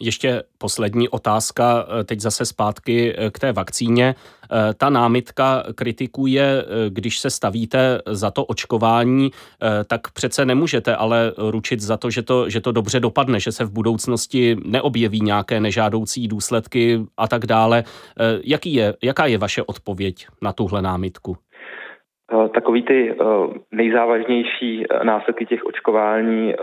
Ještě 0.01 0.43
poslední 0.57 1.09
otázka, 1.09 1.85
eh, 1.87 2.03
teď 2.03 2.19
zase 2.19 2.45
zpátky 2.45 3.13
eh, 3.17 3.29
k 3.31 3.39
té 3.39 3.51
vakcíně. 3.51 4.15
Eh, 4.15 4.73
ta 4.73 4.89
námitka 4.89 5.63
kritikuje, 5.75 6.65
když 6.89 7.19
se 7.19 7.29
stavíte 7.29 8.01
za 8.05 8.31
to 8.31 8.45
očkování, 8.45 9.29
tak 9.87 10.01
přece 10.13 10.45
nemůžete 10.45 10.95
ale 10.95 11.31
ručit 11.37 11.79
za 11.79 11.97
to, 11.97 12.09
že 12.09 12.21
to, 12.21 12.49
že 12.49 12.61
to 12.61 12.71
dobře 12.71 12.99
dopadne, 12.99 13.39
že 13.39 13.51
se 13.51 13.65
v 13.65 13.71
budoucnosti 13.71 14.57
neobjeví 14.65 15.21
nějaké 15.21 15.59
nežádoucí 15.59 16.27
důsledky 16.27 16.99
a 17.17 17.27
tak 17.27 17.45
dále. 17.45 17.83
Jaký 18.43 18.73
je, 18.73 18.93
jaká 19.03 19.25
je 19.25 19.37
vaše 19.37 19.63
odpověď 19.63 20.27
na 20.41 20.53
tuhle 20.53 20.81
námitku? 20.81 21.37
Takový 22.53 22.83
ty 22.83 23.15
nejzávažnější 23.71 24.83
následky 25.03 25.45
těch 25.45 25.65
očkování 25.65 26.53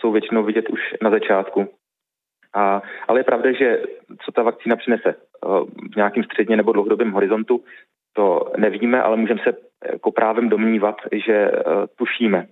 jsou 0.00 0.12
většinou 0.12 0.44
vidět 0.44 0.68
už 0.70 0.80
na 1.02 1.10
začátku. 1.10 1.68
A, 2.56 2.82
ale 3.08 3.20
je 3.20 3.24
pravda, 3.24 3.52
že 3.52 3.82
co 4.24 4.32
ta 4.32 4.42
vakcína 4.42 4.76
přinese 4.76 5.08
eh, 5.08 5.48
v 5.92 5.96
nějakém 5.96 6.24
středně 6.24 6.56
nebo 6.56 6.72
dlouhodobém 6.72 7.12
horizontu, 7.12 7.64
to 8.12 8.52
nevíme, 8.56 9.02
ale 9.02 9.16
můžeme 9.16 9.40
se 9.44 9.56
jako 9.92 10.12
právem 10.12 10.48
domnívat, 10.48 10.96
že 11.12 11.34
eh, 11.34 11.62
tušíme. 11.96 12.46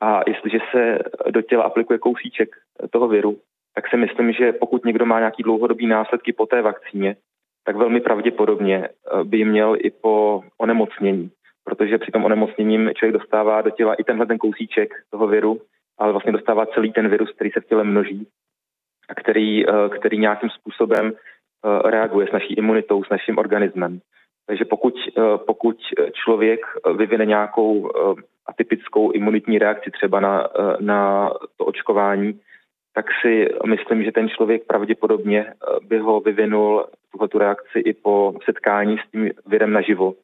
A 0.00 0.20
jestliže 0.26 0.58
se 0.70 0.98
do 1.30 1.42
těla 1.42 1.64
aplikuje 1.64 1.98
kousíček 1.98 2.48
toho 2.90 3.08
viru, 3.08 3.38
tak 3.74 3.88
si 3.88 3.96
myslím, 3.96 4.32
že 4.32 4.52
pokud 4.52 4.84
někdo 4.84 5.06
má 5.06 5.18
nějaký 5.18 5.42
dlouhodobý 5.42 5.86
následky 5.86 6.32
po 6.32 6.46
té 6.46 6.62
vakcíně, 6.62 7.16
tak 7.64 7.76
velmi 7.76 8.00
pravděpodobně 8.00 8.88
eh, 8.88 9.24
by 9.24 9.44
měl 9.44 9.76
i 9.78 9.90
po 9.90 10.42
onemocnění, 10.58 11.30
protože 11.64 11.98
při 11.98 12.10
tom 12.12 12.24
onemocněním 12.24 12.90
člověk 12.94 13.12
dostává 13.12 13.62
do 13.62 13.70
těla 13.70 13.94
i 13.94 14.04
tenhle 14.04 14.26
ten 14.26 14.38
kousíček 14.38 14.94
toho 15.10 15.26
viru, 15.26 15.60
ale 15.98 16.12
vlastně 16.12 16.32
dostává 16.32 16.66
celý 16.66 16.92
ten 16.92 17.08
virus, 17.08 17.32
který 17.32 17.50
se 17.50 17.60
v 17.60 17.66
těle 17.66 17.84
množí 17.84 18.26
který, 19.14 19.68
eh, 19.68 19.88
který 19.98 20.18
nějakým 20.18 20.50
způsobem 20.50 21.12
eh, 21.14 21.90
reaguje 21.90 22.26
s 22.28 22.32
naší 22.32 22.54
imunitou, 22.54 23.04
s 23.04 23.08
naším 23.08 23.38
organismem. 23.38 24.00
Takže 24.46 24.64
pokud, 24.64 24.94
eh, 25.18 25.20
pokud 25.46 25.76
člověk 26.24 26.60
vyvine 26.96 27.26
nějakou 27.26 27.90
atypickou 28.46 29.10
imunitní 29.10 29.58
reakci 29.58 29.90
třeba 29.90 30.20
na, 30.20 30.48
na 30.80 31.30
to 31.56 31.64
očkování, 31.64 32.40
tak 32.94 33.06
si 33.22 33.48
myslím, 33.66 34.04
že 34.04 34.12
ten 34.12 34.28
člověk 34.28 34.66
pravděpodobně 34.66 35.54
by 35.88 35.98
ho 35.98 36.20
vyvinul 36.20 36.86
tuhle 37.12 37.28
tu 37.28 37.38
reakci 37.38 37.78
i 37.78 37.92
po 37.92 38.34
setkání 38.44 38.98
s 38.98 39.10
tím 39.10 39.30
virem 39.46 39.72
naživo. 39.72 40.14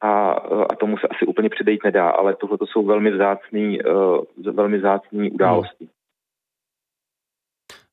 A, 0.00 0.30
a 0.70 0.74
tomu 0.74 0.98
se 0.98 1.08
asi 1.08 1.26
úplně 1.26 1.48
předejít 1.48 1.84
nedá, 1.84 2.10
ale 2.10 2.36
tohle 2.36 2.58
jsou 2.64 2.82
velmi 2.82 3.10
vzácný, 3.10 3.78
velmi 4.52 4.78
vzácný 4.78 5.30
události. 5.30 5.88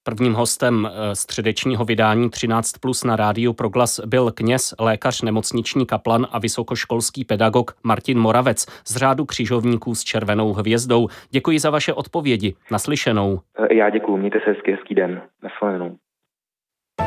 Prvním 0.03 0.34
hostem 0.34 0.89
eh, 0.91 1.15
středečního 1.15 1.86
vydání 1.86 2.29
13 2.29 2.72
plus 2.72 3.03
na 3.03 3.15
rádiu 3.15 3.53
Proglas 3.53 4.00
byl 4.05 4.31
kněz, 4.31 4.74
lékař, 4.79 5.22
nemocniční 5.22 5.86
kaplan 5.86 6.27
a 6.31 6.39
vysokoškolský 6.39 7.25
pedagog 7.25 7.77
Martin 7.84 8.20
Moravec 8.20 8.65
z 8.65 8.96
řádu 8.96 9.25
křižovníků 9.25 9.96
s 9.96 10.03
červenou 10.03 10.53
hvězdou. 10.53 11.08
Děkuji 11.31 11.60
za 11.60 11.70
vaše 11.70 11.93
odpovědi. 11.93 12.55
Naslyšenou. 12.72 13.39
Eh, 13.60 13.74
já 13.75 13.89
děkuji, 13.89 14.17
mějte 14.17 14.39
se 14.39 14.51
hezký, 14.51 14.72
hezký 14.72 14.96
den. 14.96 15.22
Naslyšenou. 15.43 15.98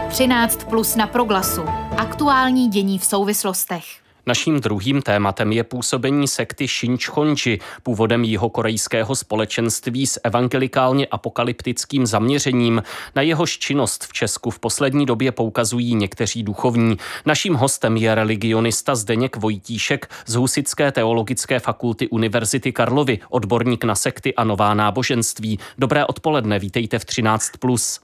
13 0.08 0.64
plus 0.64 0.96
na 0.96 1.06
Proglasu. 1.06 1.62
Aktuální 1.98 2.68
dění 2.68 2.98
v 2.98 3.04
souvislostech. 3.04 4.03
Naším 4.26 4.60
druhým 4.60 5.02
tématem 5.02 5.52
je 5.52 5.64
působení 5.64 6.28
sekty 6.28 6.66
Shinchonji, 6.68 7.58
původem 7.82 8.24
jihokorejského 8.24 9.14
společenství 9.14 10.06
s 10.06 10.20
evangelikálně 10.24 11.06
apokalyptickým 11.06 12.06
zaměřením. 12.06 12.82
Na 13.14 13.22
jehož 13.22 13.58
činnost 13.58 14.04
v 14.04 14.12
Česku 14.12 14.50
v 14.50 14.58
poslední 14.58 15.06
době 15.06 15.32
poukazují 15.32 15.94
někteří 15.94 16.42
duchovní. 16.42 16.96
Naším 17.26 17.54
hostem 17.54 17.96
je 17.96 18.14
religionista 18.14 18.94
Zdeněk 18.94 19.36
Vojtíšek 19.36 20.10
z 20.26 20.34
Husické 20.34 20.92
teologické 20.92 21.60
fakulty 21.60 22.08
Univerzity 22.08 22.72
Karlovy, 22.72 23.18
odborník 23.30 23.84
na 23.84 23.94
sekty 23.94 24.34
a 24.34 24.44
nová 24.44 24.74
náboženství. 24.74 25.58
Dobré 25.78 26.06
odpoledne, 26.06 26.58
vítejte 26.58 26.98
v 26.98 27.04
13+. 27.04 28.00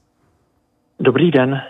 Dobrý 0.99 1.31
den. 1.31 1.61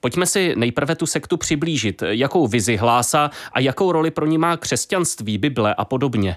Pojďme 0.00 0.26
si 0.26 0.54
nejprve 0.56 0.96
tu 0.96 1.06
sektu 1.06 1.36
přiblížit, 1.36 2.02
jakou 2.06 2.46
vizi 2.46 2.76
hlásá 2.76 3.30
a 3.52 3.60
jakou 3.60 3.92
roli 3.92 4.10
pro 4.10 4.26
ní 4.26 4.38
má 4.38 4.56
křesťanství, 4.56 5.38
Bible 5.38 5.74
a 5.74 5.84
podobně. 5.84 6.36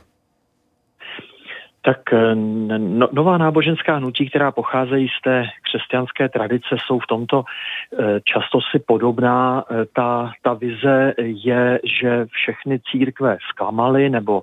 Tak 1.82 2.14
eh, 2.14 2.36
no, 2.36 3.10
nová 3.12 3.38
náboženská 3.38 3.96
hnutí, 3.96 4.30
která 4.30 4.52
pocházejí 4.52 5.08
z 5.08 5.22
té 5.24 5.46
křesťanské 5.62 6.30
tradice, 6.30 6.78
jsou 6.86 7.00
v 7.00 7.08
tomto 7.08 7.44
eh, 7.44 8.20
často 8.24 8.60
si 8.72 8.80
podobná. 8.80 9.64
Eh, 9.72 9.86
ta, 9.96 10.32
ta 10.42 10.54
vize 10.54 11.14
je, 11.18 11.80
že 12.00 12.26
všechny 12.32 12.80
církve 12.92 13.38
zklamaly 13.50 14.10
nebo 14.10 14.42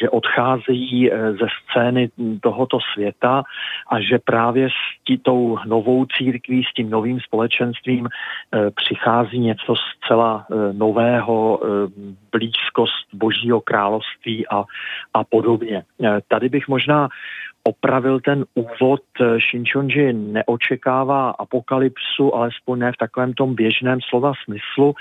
že 0.00 0.10
odcházejí 0.10 1.12
eh, 1.12 1.32
ze 1.32 1.46
scény 1.62 2.08
tohoto 2.40 2.78
světa 2.92 3.42
a 3.90 4.00
že 4.00 4.18
právě 4.18 4.68
s 4.68 5.22
tou 5.22 5.58
novou 5.66 6.06
církví, 6.18 6.64
s 6.64 6.74
tím 6.74 6.90
novým 6.90 7.20
společenstvím 7.20 8.08
eh, 8.08 8.70
přichází 8.70 9.38
něco 9.38 9.74
zcela 9.76 10.46
eh, 10.50 10.72
nového, 10.72 11.60
blízkost 12.32 13.06
božího 13.12 13.60
království 13.60 14.48
a, 14.48 14.64
a 15.14 15.24
podobně. 15.24 15.82
Tady 16.28 16.48
bych 16.48 16.68
možná 16.68 17.08
opravil 17.62 18.20
ten 18.20 18.44
úvod. 18.54 19.00
Shinchonji 19.50 20.12
neočekává 20.12 21.30
apokalypsu, 21.30 22.34
alespoň 22.34 22.78
ne 22.78 22.92
v 22.92 22.96
takovém 22.96 23.34
tom 23.34 23.54
běžném 23.54 23.98
slova 24.08 24.32
smyslu. 24.44 24.94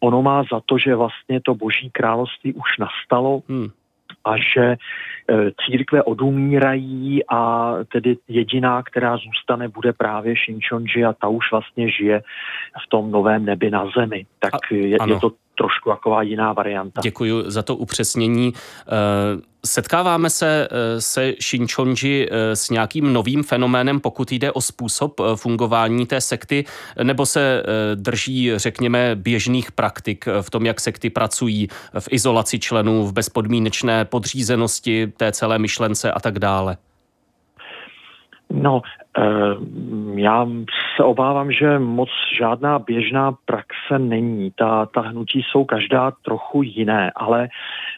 Ono 0.00 0.22
má 0.22 0.44
za 0.52 0.60
to, 0.66 0.78
že 0.78 0.94
vlastně 0.94 1.40
to 1.40 1.54
boží 1.54 1.90
království 1.90 2.54
už 2.54 2.78
nastalo. 2.78 3.42
Hmm 3.48 3.70
a 4.28 4.36
že 4.36 4.76
církve 5.66 6.02
odumírají 6.02 7.20
a 7.28 7.72
tedy 7.92 8.16
jediná, 8.28 8.82
která 8.82 9.16
zůstane, 9.16 9.68
bude 9.68 9.92
právě 9.92 10.34
Shinchonji 10.44 11.04
a 11.04 11.12
ta 11.12 11.28
už 11.28 11.50
vlastně 11.50 11.90
žije 11.90 12.20
v 12.86 12.88
tom 12.88 13.10
novém 13.10 13.44
nebi 13.44 13.70
na 13.70 13.90
zemi. 13.98 14.26
Tak 14.38 14.54
a, 14.54 14.58
je, 14.70 14.88
je 14.88 15.20
to 15.20 15.30
trošku 15.58 15.90
taková 15.90 16.22
jiná 16.22 16.52
varianta. 16.52 17.00
Děkuji 17.00 17.44
za 17.46 17.62
to 17.62 17.76
upřesnění. 17.76 18.52
Eh, 18.54 18.90
setkáváme 19.66 20.30
se 20.30 20.68
eh, 20.70 21.00
se 21.00 21.32
Shinchonji 21.42 22.28
eh, 22.30 22.56
s 22.56 22.70
nějakým 22.70 23.12
novým 23.12 23.42
fenoménem, 23.42 24.00
pokud 24.00 24.32
jde 24.32 24.52
o 24.52 24.60
způsob 24.60 25.20
fungování 25.34 26.06
té 26.06 26.20
sekty, 26.20 26.64
nebo 27.02 27.26
se 27.26 27.62
drží, 27.94 28.52
řekněme, 28.56 29.10
běžných 29.14 29.72
praktik 29.72 30.24
v 30.40 30.50
tom, 30.50 30.66
jak 30.66 30.80
sekty 30.80 31.10
pracují, 31.10 31.68
v 31.98 32.08
izolaci 32.10 32.58
členů, 32.58 33.06
v 33.06 33.12
bezpodmínečné 33.12 34.04
podřízenosti 34.04 35.12
té 35.16 35.32
celé 35.32 35.58
myšlence 35.58 36.12
a 36.12 36.20
tak 36.20 36.38
dále? 36.38 36.76
No, 38.50 38.82
eh, 39.18 39.22
já 40.14 40.46
se 40.96 41.02
obávám, 41.04 41.52
že 41.52 41.78
moc 41.78 42.08
žádná 42.38 42.78
běžná 42.78 43.32
praxe 43.44 43.98
není. 43.98 44.52
Ta, 44.56 44.86
ta 44.86 45.00
hnutí 45.00 45.42
jsou 45.42 45.64
každá 45.64 46.12
trochu 46.24 46.62
jiné, 46.62 47.12
ale 47.16 47.48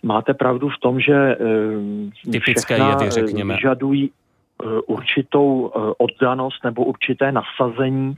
máte 0.02 0.34
pravdu 0.34 0.68
v 0.68 0.78
tom, 0.80 1.00
že 1.00 1.14
eh, 1.14 2.30
Typické 2.32 2.78
jevy, 2.78 3.10
řekněme. 3.10 3.54
vyžadují 3.54 4.10
eh, 4.10 4.66
určitou 4.86 5.72
oddanost 5.98 6.64
nebo 6.64 6.84
určité 6.84 7.32
nasazení 7.32 8.16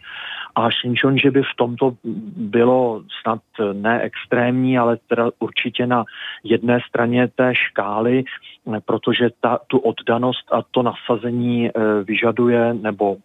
a 0.55 0.69
Shinchon, 0.71 1.19
že 1.19 1.31
by 1.31 1.43
v 1.43 1.57
tomto 1.57 1.97
bylo 2.37 3.03
snad 3.23 3.41
ne 3.73 4.01
extrémní, 4.03 4.79
ale 4.79 4.99
teda 5.09 5.31
určitě 5.39 5.87
na 5.87 6.05
jedné 6.45 6.81
straně 6.89 7.29
té 7.29 7.55
škály, 7.55 8.25
protože 8.85 9.31
ta, 9.41 9.59
tu 9.67 9.79
oddanost 9.79 10.53
a 10.53 10.63
to 10.71 10.83
nasazení 10.83 11.69
eh, 11.69 11.73
vyžaduje 12.05 12.75
nebo 12.75 13.17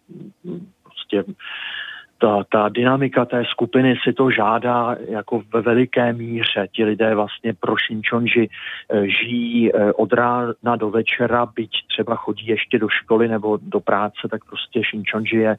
prostě 0.82 1.24
ta, 2.18 2.44
ta 2.52 2.68
dynamika 2.68 3.24
té 3.24 3.44
skupiny 3.44 3.94
si 4.04 4.12
to 4.12 4.30
žádá 4.30 4.96
jako 5.08 5.42
ve 5.52 5.60
veliké 5.60 6.12
míře. 6.12 6.68
Ti 6.72 6.84
lidé 6.84 7.14
vlastně 7.14 7.54
pro 7.60 7.74
Shinchonji 7.86 8.48
eh, 8.48 9.08
žijí 9.08 9.74
eh, 9.74 9.92
od 9.92 10.12
rána 10.12 10.76
do 10.78 10.90
večera, 10.90 11.46
byť 11.46 11.70
třeba 11.88 12.16
chodí 12.16 12.46
ještě 12.46 12.78
do 12.78 12.88
školy 12.88 13.28
nebo 13.28 13.58
do 13.62 13.80
práce, 13.80 14.28
tak 14.30 14.44
prostě 14.44 14.80
Shinchonji 14.90 15.36
je 15.36 15.56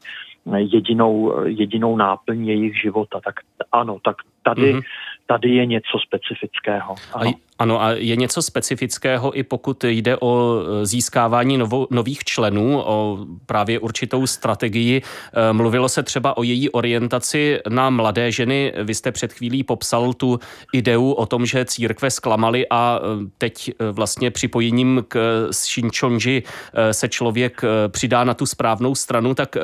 jedinou, 0.56 1.44
jedinou 1.46 1.96
náplň 1.96 2.48
jejich 2.48 2.80
života. 2.80 3.20
Tak 3.24 3.34
ano, 3.72 3.98
tak 4.04 4.16
tady, 4.42 4.74
mm-hmm. 4.74 4.82
Tady 5.30 5.48
je 5.48 5.66
něco 5.66 5.98
specifického. 6.06 6.94
Ano. 7.12 7.30
A, 7.30 7.34
ano, 7.58 7.82
a 7.82 7.90
je 7.90 8.16
něco 8.16 8.42
specifického 8.42 9.38
i 9.38 9.42
pokud 9.42 9.84
jde 9.84 10.16
o 10.16 10.60
e, 10.82 10.86
získávání 10.86 11.58
novo, 11.58 11.86
nových 11.90 12.24
členů, 12.24 12.82
o 12.84 13.18
právě 13.46 13.78
určitou 13.78 14.26
strategii. 14.26 15.02
E, 15.02 15.52
mluvilo 15.52 15.88
se 15.88 16.02
třeba 16.02 16.36
o 16.36 16.42
její 16.42 16.70
orientaci 16.70 17.60
na 17.68 17.90
mladé 17.90 18.32
ženy. 18.32 18.72
Vy 18.84 18.94
jste 18.94 19.12
před 19.12 19.32
chvílí 19.32 19.62
popsal 19.62 20.12
tu 20.12 20.38
ideu 20.72 21.12
o 21.12 21.26
tom, 21.26 21.46
že 21.46 21.64
církve 21.64 22.10
zklamaly 22.10 22.66
a 22.70 23.00
e, 23.02 23.30
teď 23.38 23.70
vlastně 23.92 24.30
připojením 24.30 25.04
k 25.08 25.46
Shinchonji 25.50 26.42
se 26.90 27.08
člověk 27.08 27.62
přidá 27.88 28.24
na 28.24 28.34
tu 28.34 28.46
správnou 28.46 28.94
stranu, 28.94 29.34
tak 29.34 29.56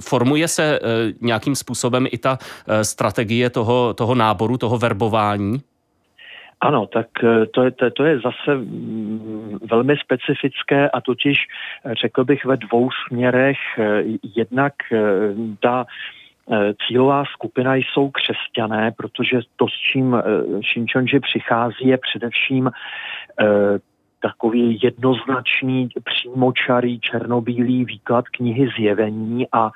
Formuje 0.00 0.48
se 0.48 0.80
nějakým 1.20 1.56
způsobem 1.56 2.06
i 2.10 2.18
ta 2.18 2.38
strategie 2.82 3.50
toho, 3.50 3.94
toho 3.94 4.14
náboru, 4.14 4.58
toho 4.58 4.78
verbování? 4.78 5.60
Ano, 6.64 6.86
tak 6.86 7.06
eh, 7.24 7.46
to 7.46 7.64
je, 7.64 7.70
to, 7.70 7.90
to 7.90 8.04
je 8.04 8.20
zase 8.20 8.56
mm, 8.56 9.58
velmi 9.70 9.96
specifické 9.96 10.90
a 10.90 11.00
totiž 11.00 11.38
eh, 11.84 11.94
řekl 11.94 12.24
bych 12.24 12.44
ve 12.44 12.56
dvou 12.56 12.88
směrech. 13.06 13.58
Eh, 13.78 14.02
jednak 14.36 14.72
ta 15.60 15.86
cílová 16.86 17.24
skupina 17.32 17.74
jsou 17.74 18.10
křesťané, 18.10 18.92
protože 18.96 19.40
to, 19.56 19.68
s 19.68 19.72
čím 19.92 20.16
Shinchonji 20.72 21.20
přichází, 21.20 21.88
je 21.88 21.98
především 21.98 22.70
takový 24.24 24.78
jednoznačný, 24.82 25.88
přímočarý, 26.04 27.00
černobílý 27.00 27.84
výklad 27.84 28.24
knihy 28.28 28.68
Zjevení 28.78 29.46
a 29.52 29.70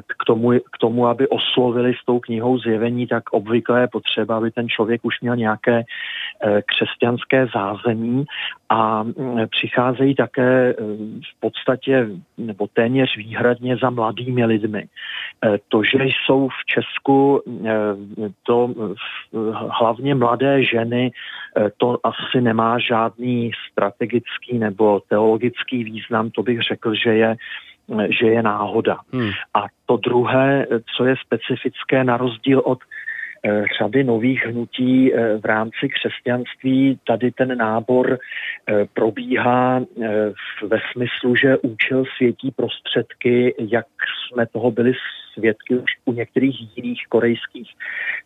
k 0.00 0.24
tomu, 0.26 0.50
k 0.50 0.78
tomu, 0.80 1.06
aby 1.06 1.28
oslovili 1.28 1.94
s 1.94 2.04
tou 2.04 2.20
knihou 2.20 2.58
Zjevení, 2.58 3.06
tak 3.06 3.30
obvykle 3.32 3.80
je 3.80 3.88
potřeba, 3.88 4.36
aby 4.36 4.50
ten 4.50 4.68
člověk 4.68 5.04
už 5.04 5.20
měl 5.20 5.36
nějaké 5.36 5.78
e, 5.78 5.84
křesťanské 6.62 7.46
zázemí 7.54 8.24
a 8.68 9.04
přicházejí 9.50 10.14
také 10.14 10.70
e, 10.70 10.74
v 11.36 11.40
podstatě 11.40 12.08
nebo 12.38 12.66
téměř 12.72 13.16
výhradně 13.16 13.76
za 13.76 13.90
mladými 13.90 14.44
lidmi. 14.44 14.84
To, 15.68 15.82
že 15.82 15.98
jsou 16.04 16.48
v 16.48 16.64
Česku 16.66 17.42
to 18.42 18.74
hlavně 19.80 20.14
mladé 20.14 20.64
ženy, 20.64 21.10
to 21.76 21.98
asi 22.04 22.40
nemá 22.40 22.78
žádný 22.78 23.50
strategický 23.70 24.58
nebo 24.58 25.00
teologický 25.08 25.84
význam, 25.84 26.30
to 26.30 26.42
bych 26.42 26.60
řekl, 26.60 26.94
že 26.94 27.14
je 27.14 27.36
že 28.20 28.26
je 28.26 28.42
náhoda. 28.42 28.98
Hmm. 29.12 29.30
A 29.54 29.66
to 29.86 29.96
druhé, 29.96 30.66
co 30.96 31.04
je 31.04 31.14
specifické 31.26 32.04
na 32.04 32.16
rozdíl 32.16 32.62
od 32.64 32.78
eh, 33.44 33.64
řady 33.78 34.04
nových 34.04 34.46
hnutí 34.46 35.14
eh, 35.14 35.38
v 35.38 35.44
rámci 35.44 35.88
křesťanství. 35.88 36.98
Tady 37.06 37.30
ten 37.30 37.58
nábor 37.58 38.18
eh, 38.18 38.84
probíhá 38.94 39.80
ve 40.66 40.78
smyslu, 40.92 41.36
že 41.36 41.58
účel 41.58 42.04
světí 42.16 42.50
prostředky, 42.50 43.54
jak 43.58 43.86
jsme 44.28 44.46
toho 44.46 44.70
byli 44.70 44.92
svědky 45.32 45.74
už 45.74 45.90
u 46.04 46.12
některých 46.12 46.76
jiných 46.76 47.06
korejských 47.08 47.70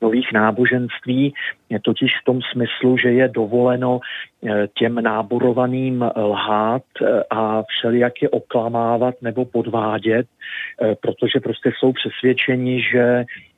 nových 0.03 0.33
náboženství, 0.33 1.35
totiž 1.83 2.11
v 2.21 2.25
tom 2.25 2.40
smyslu, 2.53 2.97
že 2.99 3.09
je 3.09 3.29
dovoleno 3.29 4.01
eh, 4.01 4.69
těm 4.79 4.95
náborovaným 4.95 6.05
lhát 6.16 6.83
eh, 7.03 7.23
a 7.31 7.62
všelijak 7.62 8.23
je 8.23 8.29
oklamávat 8.29 9.14
nebo 9.23 9.45
podvádět, 9.45 10.27
eh, 10.27 10.95
protože 11.01 11.40
prostě 11.40 11.73
jsou 11.79 11.92
přesvědčeni, 11.92 12.83
že 12.83 13.07
Eh, 13.16 13.56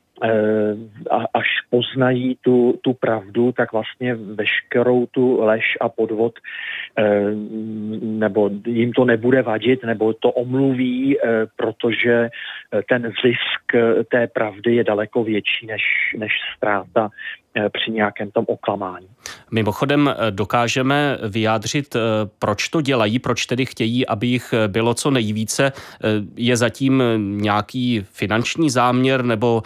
a 1.11 1.25
až 1.35 1.47
poznají 1.71 2.39
tu, 2.41 2.79
tu 2.83 2.93
pravdu, 2.95 3.53
tak 3.53 3.73
vlastně 3.73 4.15
veškerou 4.15 5.07
tu 5.07 5.41
lež 5.41 5.65
a 5.81 5.89
podvod 5.89 6.35
eh, 6.99 7.31
nebo 8.01 8.51
jim 8.67 8.93
to 8.93 9.05
nebude 9.05 9.43
vadit, 9.43 9.85
nebo 9.85 10.13
to 10.13 10.33
omluví, 10.33 11.19
eh, 11.19 11.47
protože 11.57 12.29
ten 12.89 13.03
zisk 13.03 13.63
té 14.11 14.27
pravdy 14.27 14.75
je 14.75 14.85
daleko 14.85 15.25
větší 15.25 15.67
než, 15.67 15.83
než 16.19 16.33
ztráta 16.57 17.11
Eh, 17.48 17.48
při 17.73 17.91
nějakém 17.91 18.31
tom 18.31 18.45
oklamání. 18.49 19.09
Mimochodem 19.51 20.09
eh, 20.09 20.31
dokážeme 20.31 21.19
vyjádřit, 21.29 21.97
eh, 21.97 22.01
proč 22.39 22.69
to 22.69 22.81
dělají, 22.81 23.19
proč 23.19 23.47
tedy 23.47 23.67
chtějí, 23.67 24.07
aby 24.07 24.27
jich 24.27 24.55
bylo 24.67 24.95
co 24.95 25.11
nejvíce. 25.11 25.73
Je 26.37 26.57
zatím 26.57 27.03
nějaký 27.19 28.07
finanční 28.13 28.71
záměr 28.71 29.25
nebo 29.25 29.63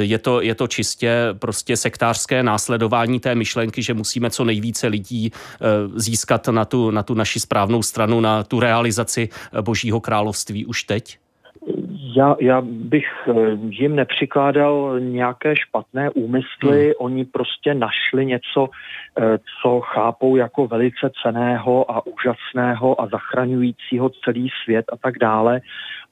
je 0.00 0.18
to, 0.18 0.40
je 0.40 0.54
to 0.54 0.66
čistě 0.66 1.28
prostě 1.38 1.76
sektářské 1.76 2.42
následování 2.42 3.20
té 3.20 3.34
myšlenky, 3.34 3.82
že 3.82 3.94
musíme 3.94 4.30
co 4.30 4.44
nejvíce 4.44 4.86
lidí 4.86 5.32
získat 5.94 6.48
na 6.48 6.64
tu, 6.64 6.90
na 6.90 7.02
tu 7.02 7.14
naši 7.14 7.40
správnou 7.40 7.82
stranu, 7.82 8.20
na 8.20 8.42
tu 8.42 8.60
realizaci 8.60 9.28
Božího 9.60 10.00
království 10.00 10.66
už 10.66 10.82
teď? 10.82 11.18
Já, 12.16 12.36
já 12.40 12.60
bych 12.60 13.08
eh, 13.28 13.32
jim 13.68 13.96
nepřikládal 13.96 15.00
nějaké 15.00 15.56
špatné 15.56 16.10
úmysly, 16.10 16.84
hmm. 16.84 16.92
oni 16.98 17.24
prostě 17.24 17.74
našli 17.74 18.26
něco, 18.26 18.68
eh, 19.18 19.38
co 19.62 19.80
chápou 19.80 20.36
jako 20.36 20.66
velice 20.66 21.10
ceného 21.22 21.90
a 21.90 22.06
úžasného 22.06 23.00
a 23.00 23.06
zachraňujícího 23.06 24.10
celý 24.24 24.48
svět 24.64 24.84
a 24.92 24.96
tak 24.96 25.18
dále 25.18 25.60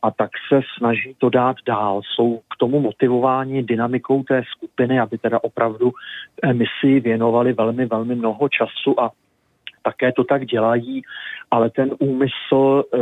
a 0.03 0.11
tak 0.11 0.31
se 0.49 0.61
snaží 0.79 1.15
to 1.19 1.31
dát 1.31 1.57
dál. 1.67 2.01
Jsou 2.05 2.39
k 2.39 2.57
tomu 2.59 2.81
motivováni 2.81 3.63
dynamikou 3.63 4.23
té 4.23 4.43
skupiny, 4.57 5.01
aby 5.01 5.19
teda 5.19 5.45
opravdu 5.45 5.91
misi 6.53 7.01
věnovali 7.01 7.53
velmi, 7.53 7.87
velmi 7.87 8.15
mnoho 8.15 8.49
času 8.49 9.01
a 9.01 9.11
také 9.83 10.12
to 10.12 10.25
tak 10.25 10.47
dělají, 10.47 11.03
ale 11.51 11.71
ten 11.71 11.90
úmysl 11.99 12.85
e, 12.95 12.99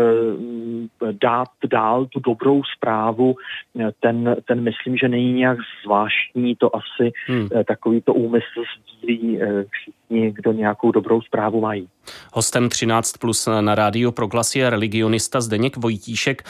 dát 1.13 1.49
dál 1.71 2.07
tu 2.07 2.21
dobrou 2.21 2.63
zprávu, 2.77 3.37
eh, 3.81 3.91
ten, 4.01 4.37
ten 4.45 4.61
myslím, 4.61 4.97
že 4.97 5.09
není 5.09 5.33
nějak 5.33 5.59
zvláštní, 5.85 6.57
to 6.57 6.77
asi 6.77 7.13
hmm. 7.27 7.49
e, 7.55 7.65
takovýto 7.65 8.15
úmysl 8.15 8.63
sdílí 8.79 9.43
e, 9.43 9.65
všichni, 10.09 10.33
kdo 10.33 10.53
nějakou 10.53 10.93
dobrou 10.93 11.21
zprávu 11.21 11.61
mají. 11.61 11.89
Hostem 12.33 12.69
13 12.69 13.13
plus 13.13 13.49
na 13.61 13.75
rádio 13.75 14.13
Proglas 14.13 14.57
je 14.57 14.71
religionista 14.71 15.41
Zdeněk 15.41 15.77
Vojtíšek. 15.77 16.43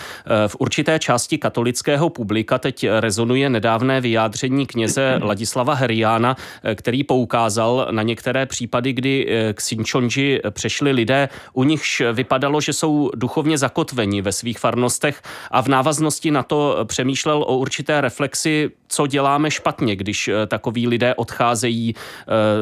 V 0.46 0.56
určité 0.58 0.98
části 0.98 1.38
katolického 1.38 2.10
publika 2.10 2.58
teď 2.58 2.86
rezonuje 3.00 3.50
nedávné 3.50 4.00
vyjádření 4.00 4.66
kněze 4.66 5.20
Ladislava 5.22 5.74
Heriána, 5.74 6.36
který 6.74 7.04
poukázal 7.04 7.88
na 7.90 8.02
některé 8.02 8.46
případy, 8.46 8.92
kdy 8.92 9.28
k 9.52 9.60
Sinčonži 9.60 10.40
přešli 10.50 10.92
lidé, 10.92 11.28
u 11.52 11.64
nichž 11.64 12.02
vypadalo, 12.12 12.60
že 12.60 12.72
jsou 12.72 13.10
duchovně 13.14 13.58
zakotveni 13.58 14.22
ve 14.22 14.32
svých 14.32 14.58
farnostech 14.58 15.22
a 15.50 15.62
v 15.62 15.68
návaznosti 15.68 16.30
na 16.30 16.42
to 16.42 16.78
přemýšlel 16.84 17.42
o 17.42 17.56
určité 17.56 18.00
reflexi, 18.00 18.70
co 18.88 19.06
děláme 19.06 19.50
špatně, 19.50 19.96
když 19.96 20.30
takoví 20.46 20.86
lidé 20.86 21.14
odcházejí 21.14 21.94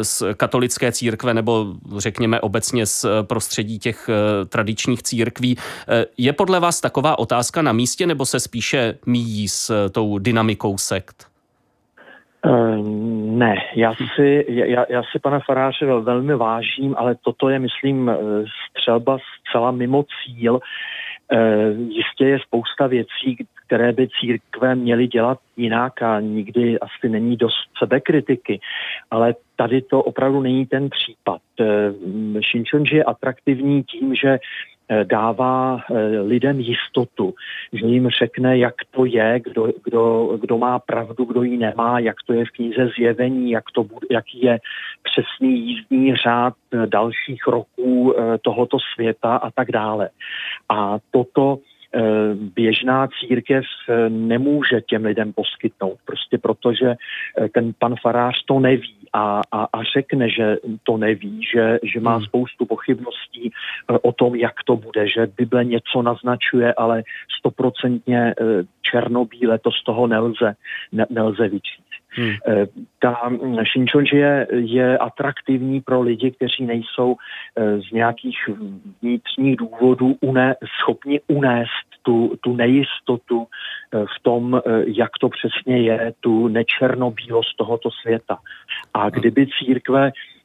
z 0.03 0.23
katolické 0.87 0.93
církve 0.93 1.35
nebo 1.35 1.75
řekněme 1.97 2.41
obecně 2.41 2.87
z 2.87 3.07
prostředí 3.23 3.79
těch 3.79 4.11
tradičních 4.49 5.03
církví. 5.03 5.57
Je 6.19 6.33
podle 6.33 6.61
vás 6.61 6.81
taková 6.81 7.19
otázka 7.19 7.63
na 7.63 7.73
místě 7.73 8.07
nebo 8.07 8.27
se 8.27 8.41
spíše 8.41 8.99
míjí 9.07 9.49
s 9.49 9.91
tou 9.91 10.19
dynamikou 10.19 10.79
sekt? 10.79 11.27
Eh, 12.47 12.77
ne, 13.37 13.55
já 13.75 13.95
si, 14.15 14.45
já, 14.49 14.85
já 14.89 15.03
si 15.03 15.19
pana 15.19 15.41
Faráře 15.41 15.87
velmi 15.87 16.35
vážím, 16.35 16.95
ale 16.99 17.17
toto 17.25 17.49
je, 17.49 17.59
myslím, 17.59 18.09
eh, 18.09 18.17
střelba 18.71 19.19
zcela 19.19 19.71
mimo 19.71 20.05
cíl. 20.05 20.61
Eh, 21.33 21.71
jistě 21.89 22.25
je 22.25 22.39
spousta 22.39 22.87
věcí, 22.87 23.37
které 23.67 23.93
by 23.93 24.09
církve 24.21 24.75
měly 24.75 25.07
dělat 25.07 25.39
jinak 25.57 26.03
a 26.03 26.21
nikdy 26.21 26.79
asi 26.79 27.09
není 27.09 27.37
dost 27.37 27.71
sebekritiky, 27.79 28.61
ale 29.11 29.35
tady 29.57 29.83
to 29.83 30.03
opravdu 30.03 30.41
není 30.41 30.67
ten 30.67 30.89
případ. 30.91 31.41
Shinchonji 32.51 32.97
je 32.97 33.05
atraktivní 33.05 33.83
tím, 33.83 34.15
že 34.15 34.29
Eh, 34.29 34.76
dává 35.05 35.81
eh, 35.91 36.21
lidem 36.21 36.61
jistotu, 36.61 37.35
že 37.73 37.87
jim 37.87 38.09
řekne, 38.09 38.59
jak 38.59 38.75
to 38.91 39.05
je, 39.05 39.41
kdo, 39.41 39.69
kdo, 39.85 40.37
kdo 40.41 40.59
má 40.59 40.79
pravdu, 40.79 41.25
kdo 41.25 41.43
ji 41.43 41.57
nemá, 41.57 41.99
jak 41.99 42.17
to 42.27 42.33
je 42.33 42.45
v 42.45 42.51
knize 42.51 42.89
zjevení, 42.99 43.51
jak 43.51 43.65
to 43.75 43.87
jaký 44.11 44.43
je 44.43 44.59
přesný 45.03 45.69
jízdní 45.69 46.15
řád 46.15 46.55
eh, 46.73 46.87
dalších 46.87 47.47
roků 47.47 48.15
tohoto 48.43 48.79
světa 48.95 49.37
a 49.37 49.51
tak 49.51 49.71
dále. 49.71 50.11
A 50.69 50.99
toto 51.11 51.59
běžná 52.55 53.09
církev 53.21 53.65
nemůže 54.09 54.81
těm 54.81 55.05
lidem 55.05 55.33
poskytnout, 55.33 55.99
prostě 56.05 56.39
protože 56.39 56.95
ten 57.53 57.73
pan 57.79 57.95
farář 58.03 58.45
to 58.45 58.61
neví 58.61 58.97
a, 59.17 59.41
a, 59.53 59.65
a 59.73 59.83
řekne, 59.97 60.31
že 60.31 60.57
to 60.83 60.97
neví, 60.97 61.41
že, 61.55 61.79
že 61.83 62.01
má 62.01 62.17
hmm. 62.17 62.25
spoustu 62.25 62.67
pochybností 62.67 63.53
eh, 63.53 63.99
o 64.03 64.13
tom, 64.13 64.35
jak 64.35 64.55
to 64.65 64.77
bude, 64.77 65.09
že 65.09 65.27
Bible 65.37 65.65
něco 65.65 66.03
naznačuje, 66.03 66.75
ale 66.75 67.03
stoprocentně 67.39 68.21
eh, 68.21 68.45
černobíle 68.83 69.59
to 69.59 69.71
z 69.71 69.85
toho 69.85 70.07
nelze, 70.07 70.55
ne, 70.93 71.07
nelze 71.11 71.49
vyčít. 71.49 71.86
Hmm. 72.17 72.35
Eh, 72.49 72.67
ta 72.99 73.31
Shinchonji 73.73 74.17
je, 74.17 74.47
je 74.51 74.99
atraktivní 74.99 75.81
pro 75.81 76.01
lidi, 76.01 76.31
kteří 76.31 76.65
nejsou 76.67 77.17
z 77.89 77.93
nějakých 77.93 78.37
vnitřních 79.03 79.57
důvodů 79.57 80.17
une, 80.21 80.55
schopni 80.81 81.21
unést 81.29 81.87
tu, 82.03 82.37
tu 82.41 82.57
nejistotu 82.57 83.47
v 83.93 84.23
tom, 84.23 84.61
jak 84.87 85.11
to 85.21 85.29
přesně 85.29 85.83
je, 85.83 86.13
tu 86.21 86.49
nečernobílost 86.49 87.57
tohoto 87.57 87.91
světa. 87.91 88.39
A 88.95 89.11
kdyby 89.11 89.47
církve 89.59 90.09
eh, 90.09 90.36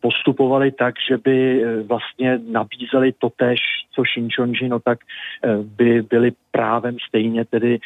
postupovali 0.00 0.72
tak, 0.72 0.94
že 1.10 1.18
by 1.18 1.62
eh, 1.62 1.82
vlastně 1.82 2.40
nabízeli 2.50 3.12
totež, 3.18 3.60
co 3.94 4.02
Shinchonji, 4.12 4.68
no 4.68 4.80
tak 4.80 4.98
eh, 5.44 5.56
by 5.62 6.02
byly 6.02 6.32
právem 6.50 6.96
stejně 7.08 7.44
tedy 7.44 7.78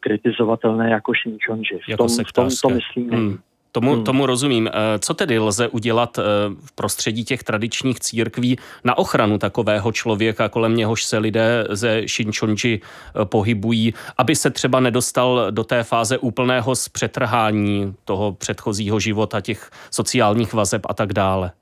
kritizovatelné 0.00 0.90
jako 0.90 1.12
Shinchonji. 1.14 1.78
V 1.84 1.88
jako 1.88 2.06
tom, 2.06 2.24
v 2.24 2.32
tom 2.32 2.48
to 2.62 2.68
myslím 2.68 3.10
hmm. 3.10 3.38
Tomu, 3.72 3.94
hmm. 3.94 4.04
tomu 4.04 4.26
rozumím. 4.26 4.68
Eh, 4.68 4.98
co 4.98 5.14
tedy 5.14 5.38
lze 5.38 5.68
udělat 5.68 6.18
eh, 6.18 6.22
v 6.64 6.72
prostředí 6.72 7.24
těch 7.24 7.42
tradičních 7.42 8.00
církví 8.00 8.58
na 8.84 8.98
ochranu 8.98 9.38
takového 9.38 9.92
člověka, 9.92 10.48
kolem 10.48 10.76
něhož 10.76 11.04
se 11.04 11.18
lidé 11.18 11.66
ze 11.70 12.02
Shinchonji 12.08 12.80
eh, 12.80 13.24
pohybují, 13.24 13.94
aby 14.18 14.36
se 14.36 14.50
třeba 14.50 14.80
nedostal 14.80 15.46
do 15.50 15.64
té 15.64 15.82
fáze 15.84 16.18
úplného 16.18 16.76
zpřetrhání 16.76 17.94
toho 18.04 18.32
předchozího 18.32 19.00
života, 19.00 19.40
těch 19.40 19.70
sociálních 19.90 20.52
vazeb 20.52 20.82
a 20.88 20.94
tak 20.94 21.12
dále? 21.12 21.52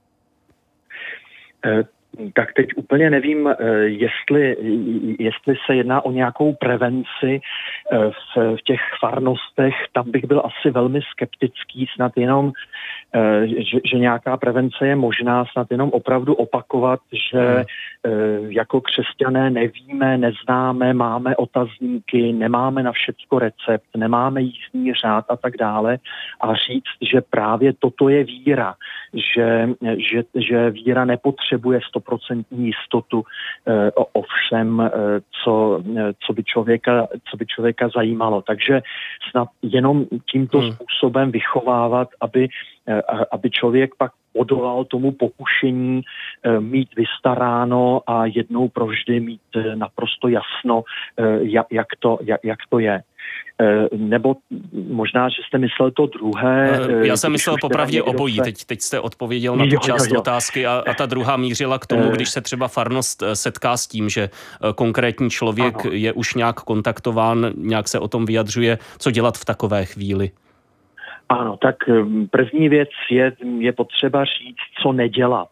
Tak 2.33 2.53
teď 2.53 2.69
úplně 2.77 3.11
nevím, 3.11 3.49
eh, 3.49 3.55
jestli, 3.79 4.57
jestli 5.19 5.55
se 5.67 5.75
jedná 5.75 6.05
o 6.05 6.11
nějakou 6.11 6.55
prevenci 6.55 7.41
eh, 7.93 8.11
v, 8.11 8.57
v 8.57 8.63
těch 8.65 8.81
farnostech. 9.01 9.75
Tam 9.93 10.11
bych 10.11 10.25
byl 10.25 10.43
asi 10.45 10.71
velmi 10.71 11.01
skeptický, 11.11 11.87
snad 11.95 12.13
jenom, 12.17 12.53
eh, 13.15 13.47
že, 13.47 13.79
že 13.85 13.99
nějaká 13.99 14.37
prevence 14.37 14.87
je 14.87 14.97
možná, 14.97 15.45
snad 15.53 15.67
jenom 15.71 15.91
opravdu 15.91 16.35
opakovat, 16.35 17.01
že 17.13 17.41
hmm. 17.41 18.51
jako 18.51 18.81
křesťané 18.81 19.51
nevíme, 19.51 20.19
neznáme, 20.19 20.95
máme 20.95 21.37
otazníky, 21.37 22.33
nemáme 22.33 22.83
na 22.83 22.93
všecko 22.93 23.39
recept, 23.39 23.97
nemáme 23.97 24.43
jízdní 24.43 24.95
řád 24.95 25.25
a 25.29 25.37
tak 25.37 25.57
dále 25.57 25.99
a 26.41 26.55
říct, 26.55 27.13
že 27.13 27.21
právě 27.21 27.73
toto 27.79 28.09
je 28.09 28.25
víra, 28.25 28.75
že, 29.37 29.69
že, 30.11 30.23
že 30.35 30.71
víra 30.71 31.05
nepotřebuje 31.05 31.81
stoprocentní 32.01 32.67
jistotu 32.67 33.23
eh, 33.67 33.91
o 34.13 34.23
všem, 34.23 34.81
eh, 34.81 34.91
co, 35.45 35.83
eh, 35.99 36.13
co, 36.27 36.33
by 36.33 36.45
člověka, 36.45 37.09
co 37.31 37.37
by 37.37 37.47
člověka 37.47 37.89
zajímalo. 37.89 38.43
Takže 38.43 38.83
snad 39.31 39.49
jenom 39.63 40.07
tímto 40.33 40.59
hmm. 40.59 40.73
způsobem 40.73 41.31
vychovávat, 41.31 42.09
aby, 42.21 42.49
aby 43.31 43.51
člověk 43.51 43.95
pak 43.95 44.13
odolal 44.35 44.85
tomu 44.85 45.13
pokušení 45.13 46.03
mít 46.59 46.89
vystaráno 46.97 48.03
a 48.07 48.27
jednou 48.27 48.69
provždy 48.69 49.21
mít 49.21 49.41
naprosto 49.75 50.29
jasno, 50.29 50.83
jak 51.71 51.87
to, 51.99 52.19
jak, 52.23 52.41
jak 52.45 52.59
to 52.69 52.79
je. 52.79 53.03
Eh, 53.61 53.89
nebo 53.97 54.37
možná, 54.73 55.29
že 55.29 55.37
jste 55.47 55.59
myslel 55.59 55.91
to 55.91 56.07
druhé. 56.07 56.81
Eh, 57.03 57.07
já 57.07 57.17
jsem 57.17 57.33
myslel 57.33 57.57
popravdě 57.61 58.03
obojí. 58.03 58.37
Se... 58.37 58.43
Teď, 58.43 58.65
teď 58.65 58.81
jste 58.81 59.01
odpověděl 59.01 59.57
na 59.57 59.65
tu 59.65 59.75
jo, 59.75 59.81
část 59.81 60.07
jo, 60.07 60.15
jo. 60.15 60.21
otázky 60.21 60.67
a, 60.67 60.83
a 60.87 60.95
ta 60.95 61.07
druhá 61.07 61.37
mířila 61.37 61.79
k 61.79 61.87
tomu, 61.87 62.05
eh. 62.05 62.13
když 62.13 62.31
se 62.31 62.41
třeba 62.41 62.69
farnost 62.69 63.23
setká 63.35 63.77
s 63.77 63.87
tím, 63.87 64.09
že 64.09 64.29
konkrétní 64.75 65.31
člověk 65.31 65.75
ano. 65.85 65.95
je 65.95 66.13
už 66.13 66.35
nějak 66.35 66.61
kontaktován, 66.61 67.53
nějak 67.57 67.89
se 67.89 67.99
o 67.99 68.09
tom 68.09 68.27
vyjadřuje, 68.27 68.79
co 68.99 69.11
dělat 69.11 69.39
v 69.39 69.45
takové 69.45 69.85
chvíli. 69.85 70.31
Ano, 71.29 71.57
tak 71.57 71.77
první 72.31 72.69
věc 72.69 72.89
je, 73.11 73.33
je 73.59 73.73
potřeba 73.73 74.25
říct, 74.25 74.83
co 74.83 74.93
nedělat. 74.93 75.49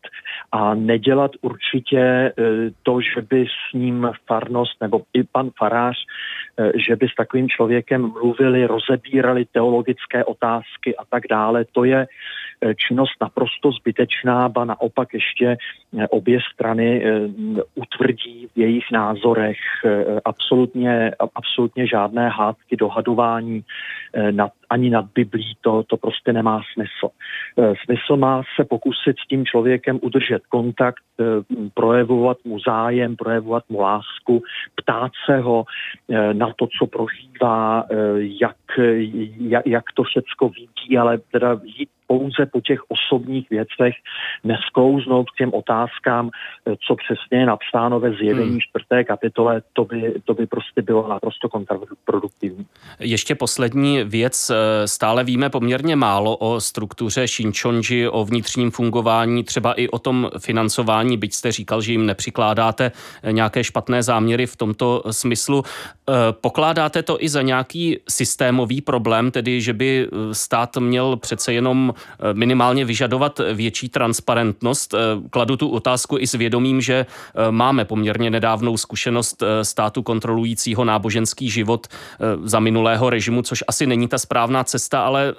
A 0.53 0.75
nedělat 0.75 1.31
určitě 1.41 2.33
to, 2.83 3.01
že 3.01 3.23
by 3.31 3.47
s 3.47 3.75
ním 3.75 4.11
farnost 4.27 4.81
nebo 4.81 5.03
i 5.15 5.23
pan 5.23 5.51
farář 5.59 5.97
Eh, 5.99 6.48
že 6.75 6.97
by 6.97 7.09
s 7.09 7.15
takovým 7.15 7.49
člověkem 7.49 8.03
mluvili, 8.03 8.67
rozebírali 8.67 9.45
teologické 9.45 10.25
otázky 10.25 10.97
a 10.97 11.05
tak 11.05 11.23
dále. 11.31 11.65
To 11.73 11.85
je 11.85 12.01
eh, 12.03 12.09
činnost 12.89 13.17
naprosto 13.21 13.73
zbytečná, 13.73 14.49
ba 14.49 14.65
naopak 14.65 15.15
ještě 15.15 15.57
eh, 15.57 16.09
obě 16.09 16.39
strany 16.53 17.05
utvrdí 17.75 18.49
v 18.55 18.59
jejich 18.59 18.85
názorech 18.93 19.57
absolutně, 20.25 21.11
absolutně 21.35 21.87
žádné 21.87 22.29
hádky, 22.29 22.77
dohadování 22.77 23.65
nad, 24.31 24.53
ani 24.71 24.91
nad 24.91 25.05
Biblí, 25.15 25.57
to, 25.61 25.83
to 25.83 25.97
prostě 25.97 26.33
nemá 26.33 26.61
smysl. 26.73 27.15
Smysl 27.85 28.17
má 28.17 28.43
se 28.57 28.65
pokusit 28.65 29.17
s 29.25 29.29
tím 29.29 29.47
člověkem 29.47 29.99
udržet 30.03 30.47
kontakt, 30.47 31.03
projevovat 31.75 32.37
mu 32.45 32.59
zájem, 32.61 33.17
projevovat 33.17 33.65
mu 33.69 33.81
lásku, 33.81 34.43
ptát 34.75 35.13
se 35.27 35.39
ho 35.39 35.65
na 36.33 36.53
to, 36.57 36.69
co 36.79 36.87
prožívá, 36.87 37.85
eh, 37.91 37.97
jak, 38.19 38.57
jak, 39.39 39.67
jak 39.67 39.85
to 39.95 40.03
všecko 40.03 40.49
vidí, 40.49 40.99
ale 40.99 41.19
teda 41.19 41.61
jít 41.65 41.89
pouze 42.09 42.47
po 42.53 42.61
těch 42.61 42.81
osobních 42.89 43.51
věcech, 43.51 43.95
nesklouznout 44.45 45.31
k 45.31 45.37
těm 45.39 45.55
otázkám, 45.55 46.31
eh, 46.31 46.75
co 46.87 46.97
přesně 46.97 47.39
je 47.39 47.47
napsáno 47.47 48.01
ve 48.01 48.13
zjevení 48.13 48.51
hmm. 48.51 48.61
čtvrté 48.61 49.05
kapitole, 49.05 49.63
to 49.73 49.85
by, 49.85 50.15
to 50.25 50.35
by 50.35 50.47
prostě 50.47 50.83
bylo 50.83 51.09
naprosto 51.09 51.49
kontraproduktivní. 51.49 52.67
Ještě 53.01 53.35
poslední 53.35 54.05
věc. 54.05 54.51
Eh, 54.51 54.89
stále 54.89 55.25
víme 55.25 55.51
poměrně 55.51 55.97
málo 55.97 56.37
o 56.37 56.61
struktuře 56.61 57.27
Shinchonji, 57.29 58.09
o 58.09 58.25
vnitřním 58.25 58.71
fungování, 58.71 59.45
třeba 59.45 59.73
i 59.73 59.89
o 59.89 59.99
tom 59.99 60.31
financování, 60.39 61.17
byť 61.17 61.33
jste 61.35 61.53
říkal, 61.53 61.81
že 61.83 61.93
jim 61.93 62.07
nepřikládáte 62.07 62.93
eh, 63.23 63.33
nějaké 63.33 63.65
špatné 63.65 64.03
záměry 64.03 64.47
v 64.47 64.57
tomto 64.57 65.03
smyslu. 65.11 65.63
Pokládáte 66.41 67.03
to 67.03 67.23
i 67.23 67.29
za 67.29 67.43
nějaký 67.43 67.99
systémový 68.09 68.81
problém, 68.81 69.31
tedy 69.31 69.61
že 69.61 69.73
by 69.73 70.09
stát 70.33 70.77
měl 70.77 71.17
přece 71.17 71.53
jenom 71.53 71.95
minimálně 72.33 72.85
vyžadovat 72.85 73.41
větší 73.55 73.89
transparentnost. 73.89 74.95
Eh, 74.95 74.99
kladu 75.31 75.57
tu 75.57 75.69
otázku 75.69 76.19
i 76.19 76.27
s 76.27 76.35
vědomím, 76.35 76.81
že 76.81 76.95
eh, 76.95 77.51
máme 77.51 77.85
poměrně 77.85 78.31
nedávnou 78.31 78.77
zkušenost 78.77 79.43
státu 79.63 80.03
kontrolujícího 80.03 80.85
náboženský 80.85 81.51
život 81.51 81.87
za 82.43 82.61
minulého 82.61 83.11
režimu, 83.11 83.43
což 83.43 83.65
asi 83.69 83.87
není 83.87 84.09
ta 84.09 84.19
správná 84.19 84.65
cesta, 84.65 85.03
ale 85.03 85.35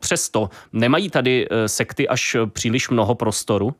přesto 0.00 0.48
nemají 0.72 1.10
tady 1.10 1.46
sekty 1.66 2.08
až 2.08 2.36
příliš 2.52 2.90
mnoho 2.90 3.14
prostoru? 3.14 3.74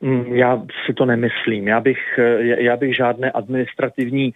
Mm, 0.00 0.34
já 0.34 0.62
si 0.86 0.94
to 0.94 1.04
nemyslím. 1.04 1.68
Já 1.68 1.80
bych, 1.80 2.18
já 2.58 2.76
bych 2.76 2.96
žádné 2.96 3.30
administrativní 3.30 4.34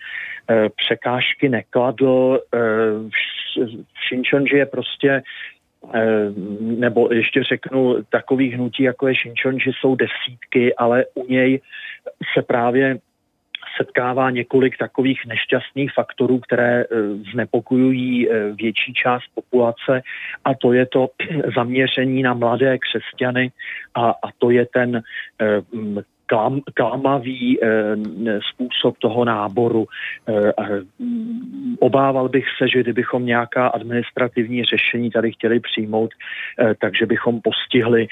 překážky 0.77 1.49
nekladl. 1.49 2.41
Shinchonji 4.09 4.57
je 4.57 4.67
prostě 4.67 5.23
nebo 6.61 7.09
ještě 7.13 7.43
řeknu, 7.43 7.97
takových 8.11 8.55
hnutí, 8.55 8.83
jako 8.83 9.09
je 9.09 9.15
že 9.59 9.71
jsou 9.81 9.97
desítky, 9.97 10.75
ale 10.75 11.05
u 11.15 11.27
něj 11.33 11.61
se 12.35 12.43
právě 12.43 12.99
setkává 13.77 14.31
několik 14.31 14.79
takových 14.79 15.21
nešťastných 15.27 15.93
faktorů, 15.95 16.39
které 16.39 16.85
eh, 16.85 16.87
znepokojují 17.33 18.31
eh, 18.31 18.53
větší 18.53 18.95
část 18.95 19.25
populace. 19.35 20.03
A 20.45 20.55
to 20.55 20.73
je 20.73 20.87
to 20.87 21.09
zaměření 21.57 22.23
na 22.23 22.35
mladé 22.35 22.79
křesťany 22.79 23.51
a, 23.95 24.11
a 24.11 24.29
to 24.39 24.51
je 24.51 24.67
ten 24.67 25.03
eh, 25.41 26.03
klam, 26.33 26.61
klamavý 26.75 27.59
e, 27.63 27.69
způsob 28.53 28.99
toho 28.99 29.25
náboru. 29.25 29.85
E, 30.29 30.53
obával 31.81 32.29
bych 32.29 32.45
se, 32.59 32.69
že 32.69 32.81
kdybychom 32.81 33.27
nějaká 33.27 33.67
administrativní 33.67 34.65
řešení 34.65 35.11
tady 35.11 35.33
chtěli 35.33 35.61
přijmout, 35.61 36.11
takže 36.81 37.07
bychom 37.07 37.41
postihli 37.41 38.07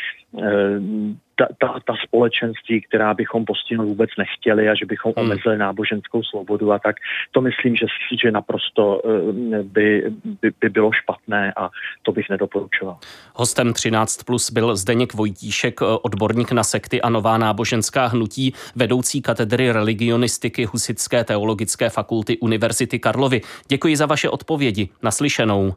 ta, 1.41 1.47
ta, 1.59 1.81
ta 1.87 1.95
společenství, 2.07 2.81
která 2.81 3.15
bychom 3.15 3.45
postihnout 3.45 3.89
vůbec 3.89 4.11
nechtěli 4.19 4.69
a 4.69 4.75
že 4.75 4.87
bychom 4.87 5.13
hmm. 5.17 5.27
omezili 5.27 5.59
náboženskou 5.59 6.23
svobodu 6.23 6.73
a 6.73 6.79
tak 6.79 6.97
to 7.31 7.41
myslím, 7.41 7.77
že, 7.77 7.87
že 8.23 8.31
naprosto 8.31 9.03
eh, 9.05 9.63
by, 9.63 10.05
by, 10.43 10.53
by 10.61 10.69
bylo 10.69 10.93
špatné 10.93 11.53
a 11.57 11.71
to 12.03 12.13
bych 12.13 12.31
nedoporučoval. 12.31 12.99
Hostem 13.35 13.73
13 13.73 14.23
plus 14.23 14.51
byl 14.51 14.77
Zdeněk 14.77 15.15
Vojtíšek, 15.15 15.83
eh, 15.83 15.85
odborník 16.03 16.53
na 16.53 16.65
sekty 16.65 17.03
a 17.03 17.09
nová 17.09 17.39
náboženská 17.39 18.07
hnutí, 18.07 18.55
vedoucí 18.77 19.23
katedry 19.23 19.73
religionistiky 19.73 20.65
Husické 20.65 21.25
teologické 21.25 21.91
fakulty 21.91 22.39
Univerzity 22.39 22.99
Karlovy. 22.99 23.41
Děkuji 23.69 23.97
za 23.97 24.07
vaše 24.07 24.29
odpovědi. 24.29 24.89
Naslyšenou. 25.03 25.75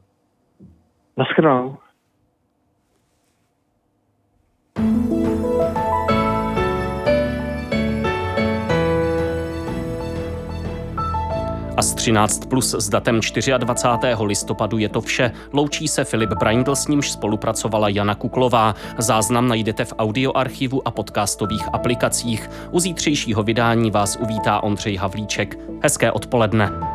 Naschledanou. 1.17 1.78
Z 11.83 11.93
13 11.93 12.45
plus 12.45 12.75
s 12.79 12.89
datem 12.89 13.19
24. 13.57 14.15
listopadu 14.19 14.77
je 14.77 14.89
to 14.89 15.01
vše. 15.01 15.31
Loučí 15.53 15.87
se 15.87 16.03
Filip 16.03 16.29
Braindl, 16.29 16.75
s 16.75 16.87
nímž 16.87 17.11
spolupracovala 17.11 17.89
Jana 17.89 18.15
Kuklová. 18.15 18.75
Záznam 18.97 19.47
najdete 19.47 19.85
v 19.85 19.93
audioarchivu 19.97 20.87
a 20.87 20.91
podcastových 20.91 21.67
aplikacích. 21.73 22.49
U 22.71 22.79
zítřejšího 22.79 23.43
vydání 23.43 23.91
vás 23.91 24.17
uvítá 24.21 24.63
Ondřej 24.63 24.95
Havlíček. 24.95 25.59
Hezké 25.83 26.11
odpoledne. 26.11 26.92